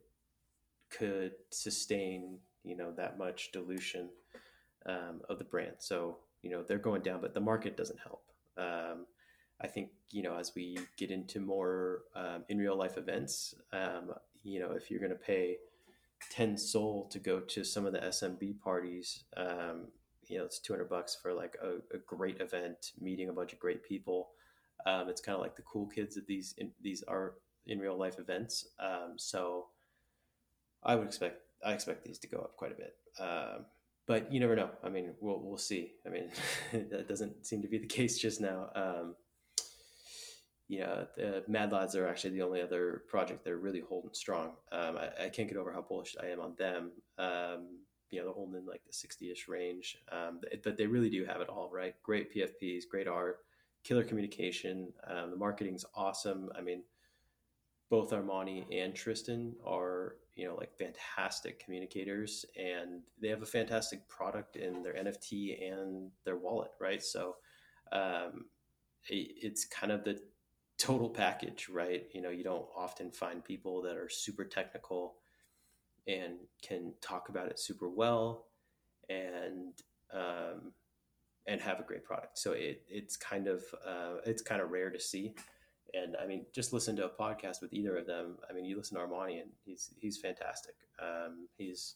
could 0.89 1.33
sustain, 1.49 2.39
you 2.63 2.77
know, 2.77 2.91
that 2.91 3.17
much 3.17 3.51
dilution 3.51 4.09
um, 4.85 5.21
of 5.29 5.39
the 5.39 5.43
brand. 5.43 5.75
So, 5.79 6.17
you 6.41 6.49
know, 6.49 6.63
they're 6.63 6.77
going 6.77 7.01
down, 7.01 7.21
but 7.21 7.33
the 7.33 7.39
market 7.39 7.75
doesn't 7.75 7.99
help. 7.99 8.23
Um, 8.57 9.05
I 9.61 9.67
think, 9.67 9.89
you 10.11 10.21
know, 10.21 10.37
as 10.37 10.53
we 10.55 10.77
get 10.97 11.11
into 11.11 11.39
more 11.39 12.01
um, 12.15 12.43
in 12.49 12.57
real 12.57 12.77
life 12.77 12.97
events, 12.97 13.55
um, 13.73 14.13
you 14.43 14.59
know, 14.59 14.71
if 14.71 14.91
you're 14.91 14.99
going 14.99 15.11
to 15.11 15.17
pay 15.17 15.57
10 16.31 16.57
SOL 16.57 17.07
to 17.11 17.19
go 17.19 17.39
to 17.39 17.63
some 17.63 17.85
of 17.85 17.93
the 17.93 17.99
SMB 17.99 18.59
parties, 18.59 19.23
um, 19.37 19.87
you 20.29 20.37
know, 20.37 20.45
it's 20.45 20.59
200 20.59 20.89
bucks 20.89 21.17
for 21.21 21.33
like 21.33 21.55
a, 21.61 21.95
a, 21.95 21.99
great 21.99 22.41
event, 22.41 22.91
meeting 22.99 23.29
a 23.29 23.33
bunch 23.33 23.53
of 23.53 23.59
great 23.59 23.83
people. 23.83 24.29
Um, 24.85 25.09
it's 25.09 25.21
kind 25.21 25.35
of 25.35 25.41
like 25.41 25.55
the 25.55 25.61
cool 25.61 25.87
kids 25.87 26.17
at 26.17 26.27
these, 26.27 26.53
in, 26.57 26.71
these 26.81 27.03
are 27.03 27.33
in 27.67 27.79
real 27.79 27.97
life 27.97 28.19
events. 28.19 28.67
so 29.17 29.67
I 30.83 30.95
would 30.95 31.07
expect, 31.07 31.41
I 31.65 31.73
expect 31.73 32.03
these 32.03 32.19
to 32.19 32.27
go 32.27 32.37
up 32.37 32.55
quite 32.57 32.71
a 32.71 32.75
bit. 32.75 32.95
Um, 33.19 33.65
but 34.07 34.31
you 34.31 34.39
never 34.39 34.55
know. 34.55 34.69
I 34.83 34.89
mean, 34.89 35.13
we'll 35.19 35.39
we'll 35.41 35.57
see. 35.57 35.93
I 36.05 36.09
mean, 36.09 36.29
that 36.91 37.07
doesn't 37.07 37.45
seem 37.45 37.61
to 37.61 37.67
be 37.67 37.77
the 37.77 37.87
case 37.99 38.19
just 38.19 38.41
now. 38.41 38.69
Um, 38.75 39.15
yeah, 40.67 41.03
the 41.15 41.43
Mad 41.47 41.71
Lads 41.71 41.95
are 41.95 42.07
actually 42.07 42.31
the 42.31 42.41
only 42.41 42.61
other 42.61 43.03
project 43.07 43.43
they're 43.43 43.57
really 43.57 43.81
holding 43.87 44.13
strong. 44.13 44.53
Um, 44.71 44.97
I, 44.97 45.25
I, 45.25 45.29
can't 45.29 45.47
get 45.47 45.57
over 45.57 45.71
how 45.71 45.83
bullish 45.83 46.15
I 46.19 46.27
am 46.27 46.39
on 46.39 46.55
them. 46.57 46.91
Um, 47.19 47.67
you 48.11 48.19
know, 48.19 48.25
they're 48.25 48.33
holding 48.33 48.55
in 48.55 48.65
like 48.65 48.81
the 48.85 48.91
60-ish 48.91 49.47
range, 49.47 49.97
um, 50.11 50.39
but 50.63 50.77
they 50.77 50.87
really 50.87 51.09
do 51.09 51.25
have 51.25 51.41
it 51.41 51.49
all, 51.49 51.69
right? 51.73 51.95
Great 52.03 52.33
PFPs, 52.33 52.83
great 52.89 53.07
art, 53.07 53.39
killer 53.83 54.03
communication. 54.03 54.93
Um, 55.07 55.31
the 55.31 55.37
marketing's 55.37 55.85
awesome. 55.95 56.49
I 56.57 56.61
mean, 56.61 56.83
both 57.89 58.11
Armani 58.11 58.65
and 58.71 58.95
Tristan 58.95 59.55
are 59.65 60.15
you 60.35 60.45
know 60.45 60.55
like 60.55 60.77
fantastic 60.77 61.63
communicators 61.63 62.45
and 62.57 63.01
they 63.21 63.29
have 63.29 63.41
a 63.41 63.45
fantastic 63.45 64.07
product 64.07 64.57
in 64.57 64.83
their 64.83 64.93
nft 64.93 65.71
and 65.71 66.11
their 66.23 66.35
wallet 66.35 66.71
right 66.79 67.01
so 67.01 67.37
um, 67.91 68.45
it's 69.07 69.65
kind 69.65 69.91
of 69.91 70.03
the 70.03 70.19
total 70.77 71.09
package 71.09 71.69
right 71.69 72.07
you 72.11 72.21
know 72.21 72.29
you 72.29 72.43
don't 72.43 72.65
often 72.75 73.09
find 73.11 73.43
people 73.43 73.81
that 73.81 73.95
are 73.95 74.09
super 74.09 74.43
technical 74.43 75.15
and 76.07 76.35
can 76.61 76.93
talk 77.01 77.29
about 77.29 77.47
it 77.47 77.59
super 77.59 77.89
well 77.89 78.45
and 79.09 79.73
um, 80.13 80.71
and 81.47 81.61
have 81.61 81.79
a 81.79 81.83
great 81.83 82.03
product 82.03 82.37
so 82.37 82.51
it, 82.53 82.83
it's 82.89 83.15
kind 83.17 83.47
of 83.47 83.63
uh, 83.85 84.15
it's 84.25 84.41
kind 84.41 84.61
of 84.61 84.71
rare 84.71 84.89
to 84.89 84.99
see 84.99 85.33
and 85.95 86.15
I 86.21 86.25
mean, 86.25 86.45
just 86.53 86.73
listen 86.73 86.95
to 86.97 87.05
a 87.05 87.09
podcast 87.09 87.61
with 87.61 87.73
either 87.73 87.97
of 87.97 88.05
them. 88.05 88.37
I 88.49 88.53
mean, 88.53 88.65
you 88.65 88.77
listen 88.77 88.97
to 88.97 89.03
Armani, 89.03 89.41
and 89.41 89.49
he's 89.65 89.91
he's 89.99 90.17
fantastic. 90.17 90.75
Um, 91.01 91.47
he's 91.57 91.95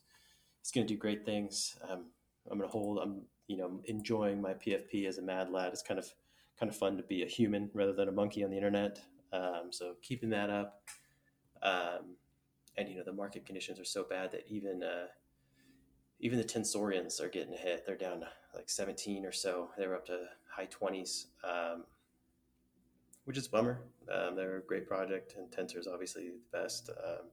he's 0.62 0.72
going 0.72 0.88
to 0.88 0.94
do 0.94 0.98
great 0.98 1.26
things. 1.26 1.78
Um, 1.88 2.06
I'm 2.50 2.58
going 2.58 2.70
to 2.70 2.72
hold. 2.72 3.00
I'm 3.00 3.24
you 3.48 3.58
know 3.58 3.82
enjoying 3.86 4.42
my 4.42 4.54
PFP 4.54 5.08
as 5.08 5.18
a 5.18 5.22
mad 5.22 5.50
lad. 5.52 5.74
It's 5.74 5.82
kind 5.82 6.00
of 6.00 6.08
kind 6.60 6.70
of 6.70 6.78
fun 6.78 6.98
to 6.98 7.04
be 7.04 7.24
a 7.24 7.28
human 7.28 7.70
rather 7.74 7.94
than 7.94 8.10
a 8.10 8.12
monkey 8.12 8.44
on 8.44 8.52
the 8.52 8.58
internet. 8.58 9.00
Um, 9.32 9.68
so 9.72 9.96
keeping 10.02 10.30
that 10.30 10.50
up. 10.50 10.82
Um, 11.62 12.16
and 12.78 12.90
you 12.90 12.98
know 12.98 13.04
the 13.04 13.14
market 13.14 13.46
conditions 13.46 13.80
are 13.80 13.86
so 13.86 14.04
bad 14.04 14.32
that 14.32 14.46
even 14.48 14.84
uh, 14.84 15.08
even 16.20 16.38
the 16.38 16.44
Tensorians 16.44 17.22
are 17.22 17.30
getting 17.30 17.54
hit. 17.54 17.86
They're 17.86 17.96
down 17.96 18.26
like 18.56 18.70
17 18.70 19.26
or 19.26 19.32
so. 19.32 19.70
They 19.78 19.88
were 19.88 19.96
up 19.96 20.06
to 20.08 20.26
high 20.50 20.68
20s. 20.68 21.26
Um, 21.44 21.84
which 23.30 23.38
is 23.38 23.48
bummer. 23.48 23.82
Um, 24.12 24.36
they're 24.36 24.58
a 24.58 24.62
great 24.62 24.88
project, 24.88 25.36
and 25.38 25.52
Tensor 25.52 25.78
is 25.78 25.86
obviously 25.86 26.30
the 26.30 26.58
best. 26.58 26.90
Um, 26.90 27.28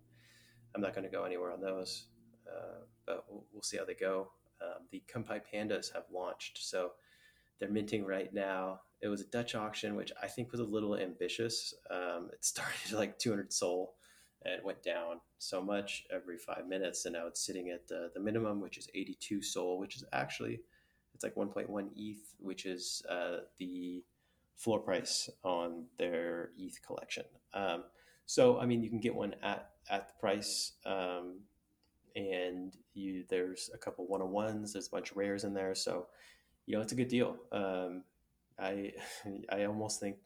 I'm 0.75 0.83
not 0.83 0.95
going 0.95 1.05
to 1.05 1.11
go 1.11 1.25
anywhere 1.25 1.51
on 1.51 1.63
those, 1.63 2.09
uh, 2.47 2.81
but 3.07 3.25
we'll, 3.31 3.47
we'll, 3.51 3.63
see 3.63 3.79
how 3.79 3.87
they 3.87 3.95
go. 3.95 4.29
Um, 4.61 4.83
the 4.91 5.03
Kanpai 5.11 5.41
Pandas 5.51 5.91
have 5.95 6.05
launched, 6.13 6.59
so 6.63 6.93
they're 7.59 7.71
minting 7.71 8.05
right 8.05 8.31
now. 8.35 8.81
It 9.01 9.09
was 9.09 9.23
a 9.23 9.27
Dutch 9.27 9.55
auction, 9.55 9.97
which 9.97 10.13
I 10.23 10.27
think 10.27 10.51
was 10.51 10.61
a 10.61 10.65
little 10.65 10.97
ambitious. 10.97 11.73
Um, 11.91 12.29
it 12.31 12.45
started 12.45 12.93
like 12.93 13.19
200 13.19 13.51
SOL 13.51 13.95
and 14.45 14.55
it 14.55 14.65
went 14.65 14.83
down 14.83 15.21
so 15.39 15.61
much 15.63 16.05
every 16.13 16.39
five 16.39 16.67
minutes, 16.69 17.05
and 17.05 17.15
now 17.15 17.27
it's 17.27 17.45
sitting 17.45 17.71
at 17.71 17.89
the, 17.89 18.11
the 18.15 18.21
minimum, 18.21 18.61
which 18.61 18.79
is 18.79 18.89
82 18.95 19.43
SOL, 19.43 19.79
which 19.79 19.97
is 19.97 20.05
actually 20.13 20.61
it's 21.15 21.25
like 21.25 21.35
1.1 21.35 21.89
ETH, 21.97 22.35
which 22.39 22.67
is 22.67 23.03
uh, 23.09 23.39
the 23.59 24.05
floor 24.55 24.79
price 24.79 25.31
on 25.43 25.85
their 25.99 26.51
ETH 26.59 26.79
collection. 26.87 27.25
Um, 27.55 27.85
so, 28.27 28.59
I 28.59 28.67
mean, 28.67 28.83
you 28.83 28.91
can 28.91 29.01
get 29.01 29.15
one 29.15 29.35
at, 29.43 29.71
at 29.89 30.09
the 30.09 30.15
price. 30.21 30.73
Um, 30.85 31.41
and 32.15 32.77
you, 32.95 33.25
there's 33.29 33.71
a 33.75 33.79
couple 33.79 34.07
one 34.07 34.23
on 34.23 34.31
ones, 34.31 34.73
there's 34.73 34.89
a 34.89 34.91
bunch 34.91 35.11
of 35.11 35.17
rares 35.17 35.45
in 35.45 35.55
there. 35.55 35.75
So, 35.75 36.07
you 36.67 36.77
know, 36.77 36.83
it's 36.83 36.93
a 36.93 36.97
good 36.97 37.09
deal. 37.09 37.37
Um, 37.53 38.03
I, 38.59 38.93
I 39.51 39.65
almost 39.65 40.01
think 40.01 40.17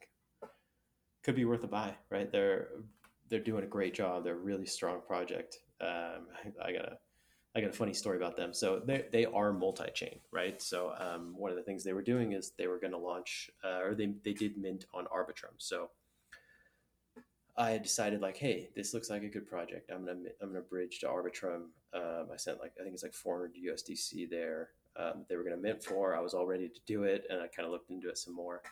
could 1.23 1.37
be 1.37 1.45
worth 1.45 1.63
a 1.65 1.69
buy, 1.69 1.95
right? 2.11 2.31
They're, 2.31 2.69
they're 3.31 3.41
doing 3.41 3.65
a 3.65 3.69
great 3.69 3.95
job. 3.95 4.25
They're 4.25 4.35
a 4.35 4.39
really 4.39 4.67
strong 4.67 5.01
project. 5.07 5.59
Um, 5.81 6.27
I, 6.63 6.69
I 6.69 6.73
gotta, 6.73 6.99
I 7.55 7.61
got 7.61 7.71
a 7.71 7.75
funny 7.75 7.95
story 7.95 8.17
about 8.17 8.37
them. 8.37 8.53
So 8.53 8.81
they, 8.85 9.07
they 9.11 9.25
are 9.25 9.53
multi-chain, 9.53 10.21
right? 10.33 10.61
So 10.61 10.93
um, 10.99 11.35
one 11.37 11.51
of 11.51 11.57
the 11.57 11.63
things 11.63 11.83
they 11.83 11.93
were 11.93 12.03
doing 12.03 12.33
is 12.33 12.53
they 12.59 12.69
were 12.69 12.79
going 12.79 12.93
to 12.93 12.99
launch, 12.99 13.51
uh, 13.65 13.81
or 13.83 13.95
they, 13.95 14.13
they 14.25 14.33
did 14.33 14.57
mint 14.57 14.85
on 14.95 15.07
Arbitrum. 15.07 15.55
So 15.59 15.91
I 17.57 17.77
decided 17.79 18.21
like, 18.21 18.37
hey, 18.37 18.71
this 18.75 18.95
looks 18.95 19.11
like 19.11 19.23
a 19.23 19.29
good 19.29 19.47
project. 19.47 19.91
I'm 19.91 20.07
gonna 20.07 20.31
I'm 20.41 20.49
gonna 20.49 20.63
bridge 20.63 21.01
to 21.01 21.07
Arbitrum. 21.07 21.67
Um, 21.93 22.29
I 22.33 22.37
sent 22.37 22.59
like 22.59 22.73
I 22.81 22.83
think 22.83 22.95
it's 22.95 23.03
like 23.03 23.13
400 23.13 23.53
USDC 23.55 24.31
there. 24.31 24.71
Um, 24.97 25.27
they 25.29 25.37
were 25.37 25.45
gonna 25.45 25.59
mint 25.59 25.83
for. 25.83 26.17
I 26.17 26.21
was 26.21 26.33
all 26.33 26.47
ready 26.47 26.69
to 26.69 26.81
do 26.87 27.03
it, 27.03 27.25
and 27.29 27.41
I 27.41 27.49
kind 27.49 27.67
of 27.67 27.73
looked 27.73 27.91
into 27.91 28.09
it 28.09 28.17
some 28.17 28.35
more, 28.35 28.63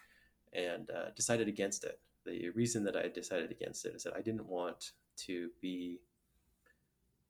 and 0.55 0.89
uh, 0.91 1.11
decided 1.15 1.49
against 1.49 1.85
it. 1.85 2.01
The 2.29 2.51
reason 2.51 2.85
that 2.85 2.97
I 2.97 3.09
decided 3.09 3.51
against 3.51 3.87
it 3.87 3.95
is 3.95 4.03
that 4.05 4.15
I 4.17 4.21
didn't 4.21 4.47
want 4.47 4.93
to 5.27 5.51
be 5.61 6.01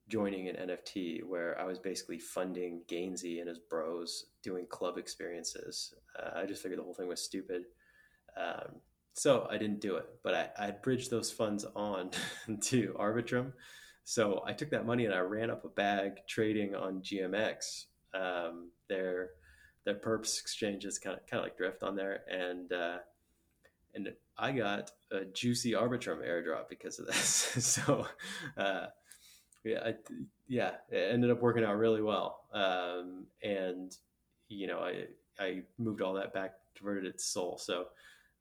joining 0.08 0.48
an 0.48 0.68
NFT 0.68 1.22
where 1.24 1.58
I 1.60 1.64
was 1.64 1.78
basically 1.78 2.18
funding 2.18 2.80
Gainzy 2.88 3.40
and 3.40 3.48
his 3.48 3.58
bros 3.58 4.26
doing 4.42 4.66
club 4.66 4.98
experiences. 4.98 5.94
Uh, 6.18 6.38
I 6.38 6.46
just 6.46 6.62
figured 6.62 6.78
the 6.78 6.84
whole 6.84 6.94
thing 6.94 7.08
was 7.08 7.22
stupid. 7.22 7.64
Um, 8.36 8.76
so 9.12 9.46
I 9.50 9.58
didn't 9.58 9.80
do 9.80 9.96
it, 9.96 10.06
but 10.22 10.34
I, 10.34 10.68
I 10.68 10.70
bridged 10.70 11.10
those 11.10 11.30
funds 11.30 11.64
on 11.76 12.10
to 12.62 12.94
Arbitrum. 12.98 13.52
So 14.04 14.42
I 14.46 14.52
took 14.52 14.70
that 14.70 14.86
money 14.86 15.04
and 15.04 15.14
I 15.14 15.18
ran 15.18 15.50
up 15.50 15.64
a 15.64 15.68
bag 15.68 16.20
trading 16.28 16.74
on 16.74 17.02
GMX. 17.02 17.84
Um, 18.14 18.70
their 18.88 19.30
their 19.84 19.96
perps 19.96 20.40
exchanges 20.40 20.98
kind 20.98 21.18
of 21.18 21.26
kind 21.26 21.40
of 21.40 21.44
like 21.44 21.58
drift 21.58 21.82
on 21.82 21.94
there, 21.94 22.20
and 22.30 22.72
uh, 22.72 22.98
and 23.98 24.14
I 24.38 24.52
got 24.52 24.92
a 25.10 25.24
juicy 25.24 25.72
Arbitrum 25.72 26.26
airdrop 26.26 26.68
because 26.68 26.98
of 26.98 27.06
this. 27.06 27.26
so 27.60 28.06
uh, 28.56 28.86
yeah, 29.64 29.80
I, 29.84 29.94
yeah, 30.46 30.70
it 30.90 31.12
ended 31.12 31.30
up 31.30 31.42
working 31.42 31.64
out 31.64 31.76
really 31.76 32.02
well. 32.02 32.44
Um, 32.52 33.26
and 33.42 33.94
you 34.48 34.66
know, 34.66 34.78
I 34.78 35.06
I 35.38 35.62
moved 35.78 36.00
all 36.00 36.14
that 36.14 36.32
back, 36.32 36.54
converted 36.76 37.04
it 37.04 37.18
to 37.18 37.24
SOL. 37.24 37.58
So 37.58 37.86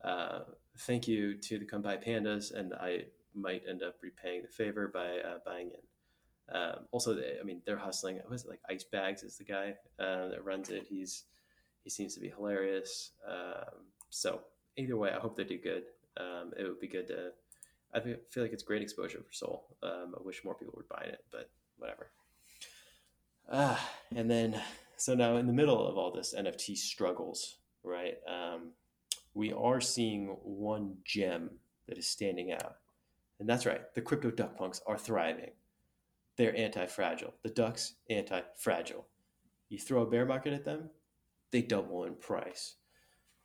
uh, 0.04 0.40
thank 0.80 1.08
you 1.08 1.36
to 1.36 1.60
the 1.60 1.66
Kanpai 1.66 2.06
Pandas, 2.06 2.54
and 2.54 2.74
I 2.74 3.06
might 3.34 3.64
end 3.68 3.84
up 3.84 3.96
repaying 4.02 4.44
the 4.44 4.48
favor 4.48 4.88
by 4.88 5.20
uh, 5.20 5.40
buying 5.46 5.72
in. 5.72 6.56
Um, 6.56 6.88
also, 6.92 7.14
they, 7.14 7.38
I 7.42 7.44
mean, 7.44 7.62
they're 7.66 7.78
hustling. 7.78 8.20
Was 8.30 8.46
it 8.46 8.50
like 8.50 8.62
Ice 8.70 8.86
Bags 8.86 9.24
is 9.24 9.38
the 9.38 9.44
guy 9.44 9.74
uh, 10.00 10.30
that 10.30 10.46
runs 10.46 10.70
it? 10.70 10.86
He's 10.88 11.24
he 11.84 11.90
seems 11.90 12.14
to 12.14 12.20
be 12.20 12.30
hilarious. 12.30 13.12
Um, 13.28 13.86
so 14.10 14.42
either 14.78 14.98
way, 14.98 15.12
I 15.12 15.20
hope 15.20 15.36
they 15.36 15.44
do 15.44 15.58
good. 15.58 15.84
Um, 16.18 16.54
it 16.58 16.64
would 16.64 16.80
be 16.80 16.88
good 16.88 17.08
to 17.08 17.32
I 17.94 18.00
feel 18.00 18.44
like 18.44 18.54
it's 18.54 18.64
great 18.64 18.82
exposure 18.82 19.20
for 19.20 19.34
SOL. 19.34 19.66
Um, 19.82 20.14
I 20.18 20.24
wish 20.24 20.44
more 20.44 20.56
people 20.56 20.74
were 20.76 20.86
buying 20.90 21.10
it, 21.10 21.24
but 21.32 21.50
whatever. 21.78 22.08
Ah, 23.52 23.90
and 24.16 24.30
then 24.30 24.62
so 24.98 25.14
now 25.14 25.38
in 25.38 25.48
the 25.48 25.54
middle 25.54 25.88
of 25.88 25.98
all 25.98 26.12
this 26.12 26.36
NFT 26.38 26.78
struggles, 26.78 27.58
right? 27.84 28.18
Um, 28.28 28.72
we 29.34 29.54
are 29.54 29.80
seeing 29.80 30.38
one 30.44 30.98
gem 31.06 31.52
that 31.88 31.98
is 31.98 32.08
standing 32.08 32.52
out, 32.52 32.76
and 33.40 33.48
that's 33.48 33.66
right. 33.66 33.82
The 33.96 34.02
Crypto 34.02 34.32
Duck 34.32 34.58
Punkz 34.58 34.82
are 34.86 34.98
thriving. 34.98 35.52
They're 36.36 36.58
anti-fragile. 36.58 37.34
The 37.44 37.50
ducks 37.50 37.94
anti-fragile. 38.10 39.06
You 39.70 39.80
throw 39.80 40.04
a 40.04 40.10
bear 40.10 40.26
market 40.26 40.54
at 40.54 40.66
them, 40.66 40.90
they 41.52 41.62
double 41.62 42.04
in 42.04 42.16
price. 42.16 42.76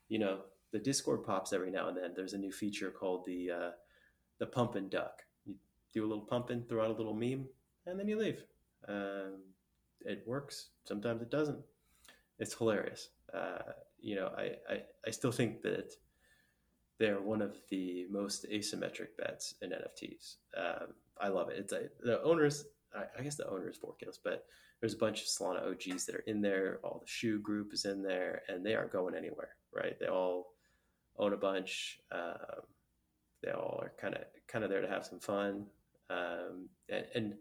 You 0.08 0.18
know, 0.18 0.38
the 0.72 0.78
Discord 0.78 1.24
pops 1.24 1.52
every 1.52 1.70
now 1.70 1.88
and 1.88 1.96
then. 1.96 2.12
There's 2.16 2.32
a 2.32 2.38
new 2.38 2.52
feature 2.52 2.90
called 2.90 3.24
the 3.26 3.50
uh, 3.50 3.70
the 4.38 4.46
pump 4.46 4.74
and 4.74 4.90
duck. 4.90 5.22
You 5.44 5.54
do 5.92 6.04
a 6.04 6.08
little 6.08 6.24
pumping, 6.24 6.64
throw 6.68 6.84
out 6.84 6.90
a 6.90 6.94
little 6.94 7.14
meme, 7.14 7.46
and 7.86 7.98
then 7.98 8.08
you 8.08 8.18
leave. 8.18 8.42
Um, 8.88 9.42
it 10.00 10.24
works. 10.26 10.70
Sometimes 10.84 11.22
it 11.22 11.30
doesn't. 11.30 11.60
It's 12.38 12.54
hilarious. 12.54 13.10
Uh, 13.32 13.72
you 14.00 14.16
know, 14.16 14.32
I, 14.36 14.56
I, 14.68 14.82
I 15.06 15.10
still 15.10 15.30
think 15.30 15.62
that 15.62 15.92
they're 16.98 17.20
one 17.20 17.40
of 17.40 17.56
the 17.70 18.06
most 18.10 18.46
asymmetric 18.50 19.16
bets 19.18 19.54
in 19.62 19.70
NFTs. 19.70 20.36
Um, 20.56 20.88
I 21.20 21.28
love 21.28 21.50
it. 21.50 21.58
It's 21.58 21.72
a, 21.72 21.88
the 22.00 22.22
owners. 22.22 22.64
I, 22.94 23.22
guess 23.22 23.36
the 23.36 23.48
owner 23.48 23.70
is 23.70 23.78
Forkills, 23.78 24.18
but 24.22 24.44
there's 24.80 24.92
a 24.92 24.98
bunch 24.98 25.22
of 25.22 25.28
Solana 25.28 25.70
OGs 25.70 26.04
that 26.04 26.14
are 26.14 26.24
in 26.26 26.42
there. 26.42 26.80
All 26.84 26.98
the 27.00 27.08
shoe 27.08 27.38
group 27.40 27.72
is 27.72 27.86
in 27.86 28.02
there, 28.02 28.42
and 28.48 28.66
they 28.66 28.74
aren't 28.74 28.92
going 28.92 29.14
anywhere. 29.14 29.50
Right? 29.74 29.98
They 29.98 30.08
all 30.08 30.51
own 31.18 31.32
a 31.32 31.36
bunch. 31.36 31.98
Um, 32.10 32.62
they 33.42 33.50
all 33.50 33.78
are 33.82 33.92
kind 34.00 34.14
of 34.14 34.22
kind 34.48 34.64
of 34.64 34.70
there 34.70 34.80
to 34.80 34.88
have 34.88 35.04
some 35.04 35.20
fun. 35.20 35.66
Um, 36.10 36.68
and, 36.88 37.06
and, 37.14 37.34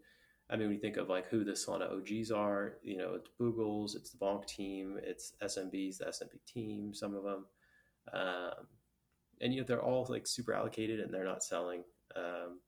I 0.50 0.56
mean, 0.56 0.68
when 0.68 0.74
you 0.74 0.80
think 0.80 0.96
of 0.96 1.08
like 1.08 1.28
who 1.28 1.44
the 1.44 1.52
Solana 1.52 1.90
OGs 1.92 2.30
are, 2.30 2.74
you 2.82 2.98
know, 2.98 3.14
it's 3.14 3.30
Boogles, 3.40 3.96
it's 3.96 4.10
the 4.10 4.18
Bonk 4.18 4.46
team, 4.46 4.98
it's 5.02 5.32
SMBs, 5.42 5.98
the 5.98 6.06
SMB 6.06 6.44
team, 6.46 6.92
some 6.92 7.14
of 7.14 7.22
them. 7.22 7.46
Um, 8.12 8.66
and, 9.40 9.54
you 9.54 9.60
know, 9.60 9.66
they're 9.66 9.82
all 9.82 10.06
like 10.10 10.26
super 10.26 10.52
allocated 10.52 11.00
and 11.00 11.12
they're 11.12 11.24
not 11.24 11.42
selling. 11.42 11.84
Um, 12.16 12.60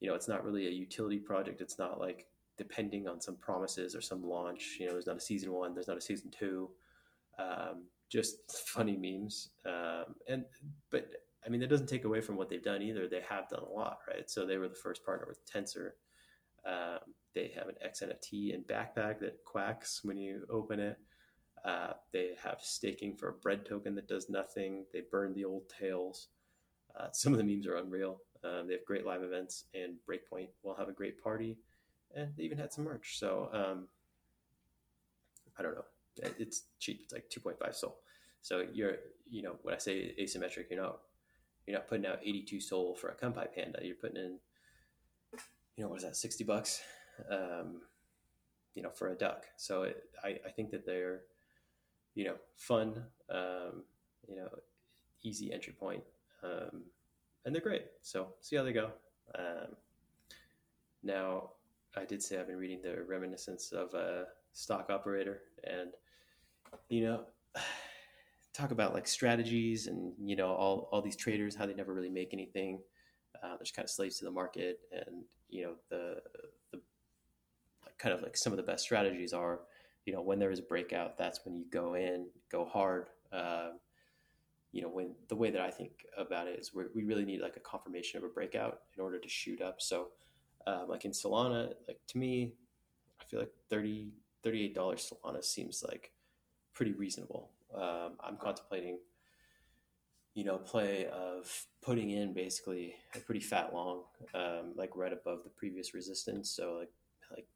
you 0.00 0.08
know, 0.08 0.14
it's 0.14 0.28
not 0.28 0.44
really 0.44 0.66
a 0.66 0.70
utility 0.70 1.18
project. 1.18 1.60
It's 1.60 1.78
not 1.78 2.00
like 2.00 2.26
depending 2.56 3.06
on 3.06 3.20
some 3.20 3.36
promises 3.36 3.94
or 3.94 4.00
some 4.00 4.22
launch. 4.22 4.78
You 4.80 4.86
know, 4.86 4.92
there's 4.92 5.06
not 5.06 5.16
a 5.16 5.20
season 5.20 5.52
one, 5.52 5.74
there's 5.74 5.88
not 5.88 5.98
a 5.98 6.02
season 6.02 6.30
two. 6.30 6.70
Um, 7.38 7.84
just 8.10 8.68
funny 8.68 8.96
memes. 8.96 9.50
Um, 9.64 10.14
and, 10.28 10.44
but 10.90 11.10
I 11.46 11.48
mean, 11.48 11.60
that 11.60 11.70
doesn't 11.70 11.88
take 11.88 12.04
away 12.04 12.20
from 12.20 12.36
what 12.36 12.50
they've 12.50 12.62
done 12.62 12.82
either. 12.82 13.08
They 13.08 13.22
have 13.28 13.48
done 13.48 13.62
a 13.62 13.72
lot, 13.72 14.00
right? 14.06 14.28
So 14.28 14.44
they 14.44 14.58
were 14.58 14.68
the 14.68 14.74
first 14.74 15.04
partner 15.04 15.26
with 15.26 15.40
Tensor. 15.46 15.92
Um, 16.66 16.98
they 17.34 17.52
have 17.56 17.68
an 17.68 17.76
XNFT 17.86 18.54
and 18.54 18.66
backpack 18.66 19.20
that 19.20 19.42
quacks 19.44 20.00
when 20.04 20.18
you 20.18 20.44
open 20.50 20.80
it. 20.80 20.98
Uh, 21.64 21.92
they 22.12 22.32
have 22.42 22.58
staking 22.60 23.16
for 23.16 23.28
a 23.28 23.32
bread 23.32 23.64
token 23.64 23.94
that 23.94 24.08
does 24.08 24.28
nothing. 24.28 24.84
They 24.92 25.02
burn 25.10 25.34
the 25.34 25.44
old 25.44 25.68
tails. 25.68 26.28
Uh, 26.98 27.08
some 27.12 27.32
of 27.32 27.38
the 27.38 27.44
memes 27.44 27.66
are 27.66 27.76
unreal. 27.76 28.20
Um, 28.42 28.66
they 28.66 28.74
have 28.74 28.84
great 28.86 29.06
live 29.06 29.22
events, 29.22 29.64
and 29.74 29.94
Breakpoint 30.08 30.48
will 30.62 30.74
have 30.74 30.88
a 30.88 30.92
great 30.92 31.22
party. 31.22 31.58
And 32.14 32.32
they 32.36 32.42
even 32.42 32.58
had 32.58 32.72
some 32.72 32.84
merch. 32.84 33.18
So 33.18 33.50
um, 33.52 33.88
I 35.58 35.62
don't 35.62 35.74
know. 35.74 35.84
It's 36.16 36.64
cheap. 36.78 37.00
It's 37.04 37.12
like 37.12 37.30
2.5 37.30 37.74
SOL. 37.74 37.96
So 38.42 38.64
you're, 38.72 38.96
you 39.28 39.42
know, 39.42 39.56
when 39.62 39.74
I 39.74 39.78
say 39.78 40.14
asymmetric, 40.20 40.70
you're 40.70 40.82
not 40.82 41.00
you're 41.66 41.78
not 41.78 41.88
putting 41.88 42.06
out 42.06 42.20
82 42.22 42.60
SOL 42.60 42.94
for 42.94 43.08
a 43.08 43.14
Kanpai 43.14 43.46
Panda. 43.54 43.80
You're 43.82 43.94
putting 43.94 44.16
in, 44.16 44.38
you 45.76 45.84
know, 45.84 45.88
what 45.90 45.98
is 45.98 46.04
that, 46.04 46.16
60 46.16 46.44
bucks, 46.44 46.80
um, 47.30 47.82
you 48.74 48.82
know, 48.82 48.90
for 48.90 49.10
a 49.10 49.14
duck. 49.14 49.44
So 49.56 49.82
it, 49.82 50.04
I, 50.24 50.38
I 50.46 50.50
think 50.50 50.70
that 50.70 50.84
they're, 50.84 51.20
you 52.14 52.24
know, 52.24 52.34
fun, 52.56 53.04
um, 53.28 53.84
you 54.26 54.36
know, 54.36 54.48
easy 55.22 55.52
entry 55.52 55.74
point, 55.78 56.02
um, 56.42 56.82
and 57.44 57.54
they're 57.54 57.62
great. 57.62 57.84
So 58.02 58.34
see 58.40 58.56
how 58.56 58.64
they 58.64 58.72
go. 58.72 58.90
Um, 59.38 59.76
now, 61.02 61.50
I 61.96 62.04
did 62.04 62.22
say 62.22 62.38
I've 62.38 62.46
been 62.46 62.56
reading 62.56 62.82
the 62.82 63.02
reminiscence 63.02 63.72
of 63.72 63.94
a 63.94 64.26
stock 64.52 64.90
operator, 64.90 65.42
and 65.64 65.90
you 66.88 67.04
know, 67.04 67.20
talk 68.52 68.70
about 68.70 68.94
like 68.94 69.06
strategies 69.06 69.86
and 69.86 70.12
you 70.22 70.36
know 70.36 70.48
all, 70.48 70.88
all 70.92 71.02
these 71.02 71.16
traders 71.16 71.54
how 71.54 71.66
they 71.66 71.74
never 71.74 71.94
really 71.94 72.10
make 72.10 72.32
anything. 72.32 72.80
Uh, 73.42 73.50
they're 73.50 73.58
just 73.60 73.74
kind 73.74 73.84
of 73.84 73.90
slaves 73.90 74.18
to 74.18 74.24
the 74.24 74.30
market. 74.30 74.80
And 74.92 75.24
you 75.48 75.64
know 75.64 75.72
the 75.88 76.16
the 76.72 76.80
kind 77.98 78.14
of 78.14 78.22
like 78.22 78.36
some 78.36 78.52
of 78.52 78.56
the 78.56 78.62
best 78.62 78.84
strategies 78.84 79.32
are 79.32 79.60
you 80.06 80.12
know 80.12 80.22
when 80.22 80.38
there 80.38 80.50
is 80.50 80.58
a 80.58 80.62
breakout 80.62 81.18
that's 81.18 81.40
when 81.44 81.54
you 81.54 81.64
go 81.70 81.94
in 81.94 82.26
go 82.50 82.64
hard. 82.64 83.08
Uh, 83.32 83.70
you 84.72 84.82
know 84.82 84.88
when 84.88 85.14
the 85.28 85.34
way 85.34 85.50
that 85.50 85.60
i 85.60 85.68
think 85.68 86.06
about 86.16 86.46
it 86.46 86.58
is 86.58 86.72
we 86.74 87.02
really 87.02 87.24
need 87.24 87.40
like 87.40 87.56
a 87.56 87.60
confirmation 87.60 88.18
of 88.18 88.24
a 88.24 88.28
breakout 88.28 88.82
in 88.96 89.02
order 89.02 89.18
to 89.18 89.28
shoot 89.28 89.60
up. 89.60 89.82
So 89.82 90.08
um, 90.66 90.86
like 90.88 91.04
in 91.04 91.10
solana 91.10 91.72
like 91.88 91.98
to 92.08 92.18
me 92.18 92.52
i 93.20 93.24
feel 93.24 93.40
like 93.40 93.52
30 93.68 94.12
$38 94.44 94.74
solana 94.74 95.44
seems 95.44 95.84
like 95.86 96.12
pretty 96.72 96.92
reasonable 96.92 97.50
um, 97.74 98.12
I'm 98.20 98.36
contemplating, 98.36 98.98
you 100.34 100.44
know, 100.44 100.58
play 100.58 101.06
of 101.06 101.66
putting 101.82 102.10
in 102.10 102.32
basically 102.32 102.94
a 103.14 103.20
pretty 103.20 103.40
fat 103.40 103.72
long, 103.72 104.02
um, 104.34 104.72
like 104.74 104.96
right 104.96 105.12
above 105.12 105.44
the 105.44 105.50
previous 105.50 105.94
resistance. 105.94 106.50
So 106.50 106.76
like, 106.78 106.90
like 107.30 107.46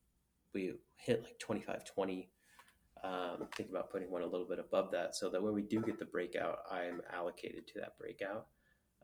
we 0.52 0.74
hit 0.96 1.22
like 1.24 1.38
25, 1.38 1.84
20. 1.84 2.28
Um, 3.02 3.48
think 3.54 3.68
about 3.68 3.90
putting 3.90 4.10
one 4.10 4.22
a 4.22 4.26
little 4.26 4.46
bit 4.46 4.58
above 4.58 4.90
that 4.92 5.14
so 5.14 5.28
that 5.28 5.42
when 5.42 5.52
we 5.52 5.62
do 5.62 5.82
get 5.82 5.98
the 5.98 6.06
breakout, 6.06 6.60
I'm 6.70 7.02
allocated 7.12 7.66
to 7.68 7.80
that 7.80 7.98
breakout. 7.98 8.46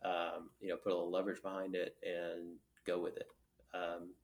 Um, 0.02 0.50
you 0.60 0.68
know, 0.68 0.76
put 0.76 0.92
a 0.92 0.94
little 0.94 1.10
leverage 1.10 1.42
behind 1.42 1.74
it 1.74 1.96
and 2.02 2.56
go 2.86 2.98
with 2.98 3.16
it. 3.18 3.28
Um, 3.74 4.14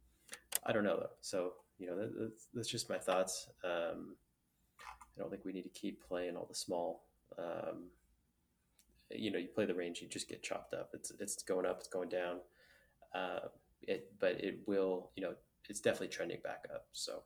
I 0.64 0.72
don't 0.72 0.84
know 0.84 0.96
though. 0.96 1.10
So, 1.20 1.52
you 1.78 1.86
know, 1.86 1.96
that, 1.96 2.12
that's, 2.18 2.48
that's, 2.54 2.68
just 2.68 2.88
my 2.88 2.98
thoughts. 2.98 3.48
Um, 3.64 4.16
I 5.16 5.20
don't 5.20 5.30
think 5.30 5.44
we 5.44 5.52
need 5.52 5.62
to 5.62 5.68
keep 5.70 6.02
playing 6.06 6.36
all 6.36 6.46
the 6.46 6.54
small. 6.54 7.04
Um, 7.38 7.90
you 9.10 9.30
know, 9.30 9.38
you 9.38 9.48
play 9.48 9.66
the 9.66 9.74
range, 9.74 10.00
you 10.00 10.08
just 10.08 10.28
get 10.28 10.42
chopped 10.42 10.74
up. 10.74 10.90
It's 10.92 11.12
it's 11.20 11.42
going 11.42 11.66
up, 11.66 11.78
it's 11.78 11.88
going 11.88 12.08
down. 12.08 12.38
Uh, 13.14 13.48
it, 13.82 14.10
but 14.18 14.32
it 14.40 14.60
will, 14.66 15.10
you 15.16 15.22
know, 15.22 15.34
it's 15.68 15.80
definitely 15.80 16.08
trending 16.08 16.38
back 16.42 16.64
up. 16.74 16.86
So, 16.92 17.22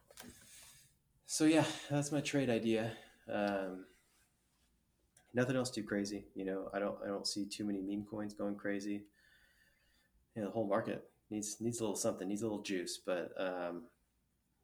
so 1.27 1.45
yeah, 1.45 1.65
that's 1.91 2.13
my 2.13 2.21
trade 2.21 2.51
idea. 2.51 2.93
Um, 3.33 3.87
nothing 5.35 5.57
else 5.57 5.71
too 5.71 5.83
crazy. 5.83 6.27
You 6.35 6.45
know, 6.45 6.71
I 6.73 6.79
don't 6.79 6.97
I 7.05 7.09
don't 7.09 7.27
see 7.27 7.47
too 7.47 7.65
many 7.65 7.81
meme 7.81 8.07
coins 8.11 8.35
going 8.35 8.57
crazy. 8.57 9.05
You 10.35 10.43
know, 10.43 10.49
the 10.49 10.53
whole 10.53 10.67
market 10.67 11.09
needs 11.31 11.61
needs 11.61 11.81
a 11.81 11.83
little 11.83 11.97
something, 11.97 12.29
needs 12.29 12.43
a 12.43 12.47
little 12.47 12.63
juice. 12.63 12.99
But 13.05 13.33
um, 13.39 13.85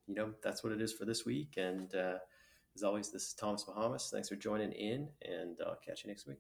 you 0.07 0.15
know, 0.15 0.33
that's 0.43 0.63
what 0.63 0.73
it 0.73 0.81
is 0.81 0.93
for 0.93 1.05
this 1.05 1.25
week. 1.25 1.55
And 1.57 1.95
uh, 1.95 2.19
as 2.75 2.83
always, 2.83 3.11
this 3.11 3.29
is 3.29 3.35
Thomas 3.35 3.65
Bahamas. 3.65 4.11
Thanks 4.13 4.29
for 4.29 4.37
joining 4.37 4.73
in, 4.73 5.09
and 5.23 5.59
I'll 5.67 5.79
catch 5.85 6.05
you 6.05 6.09
next 6.09 6.27
week. 6.27 6.39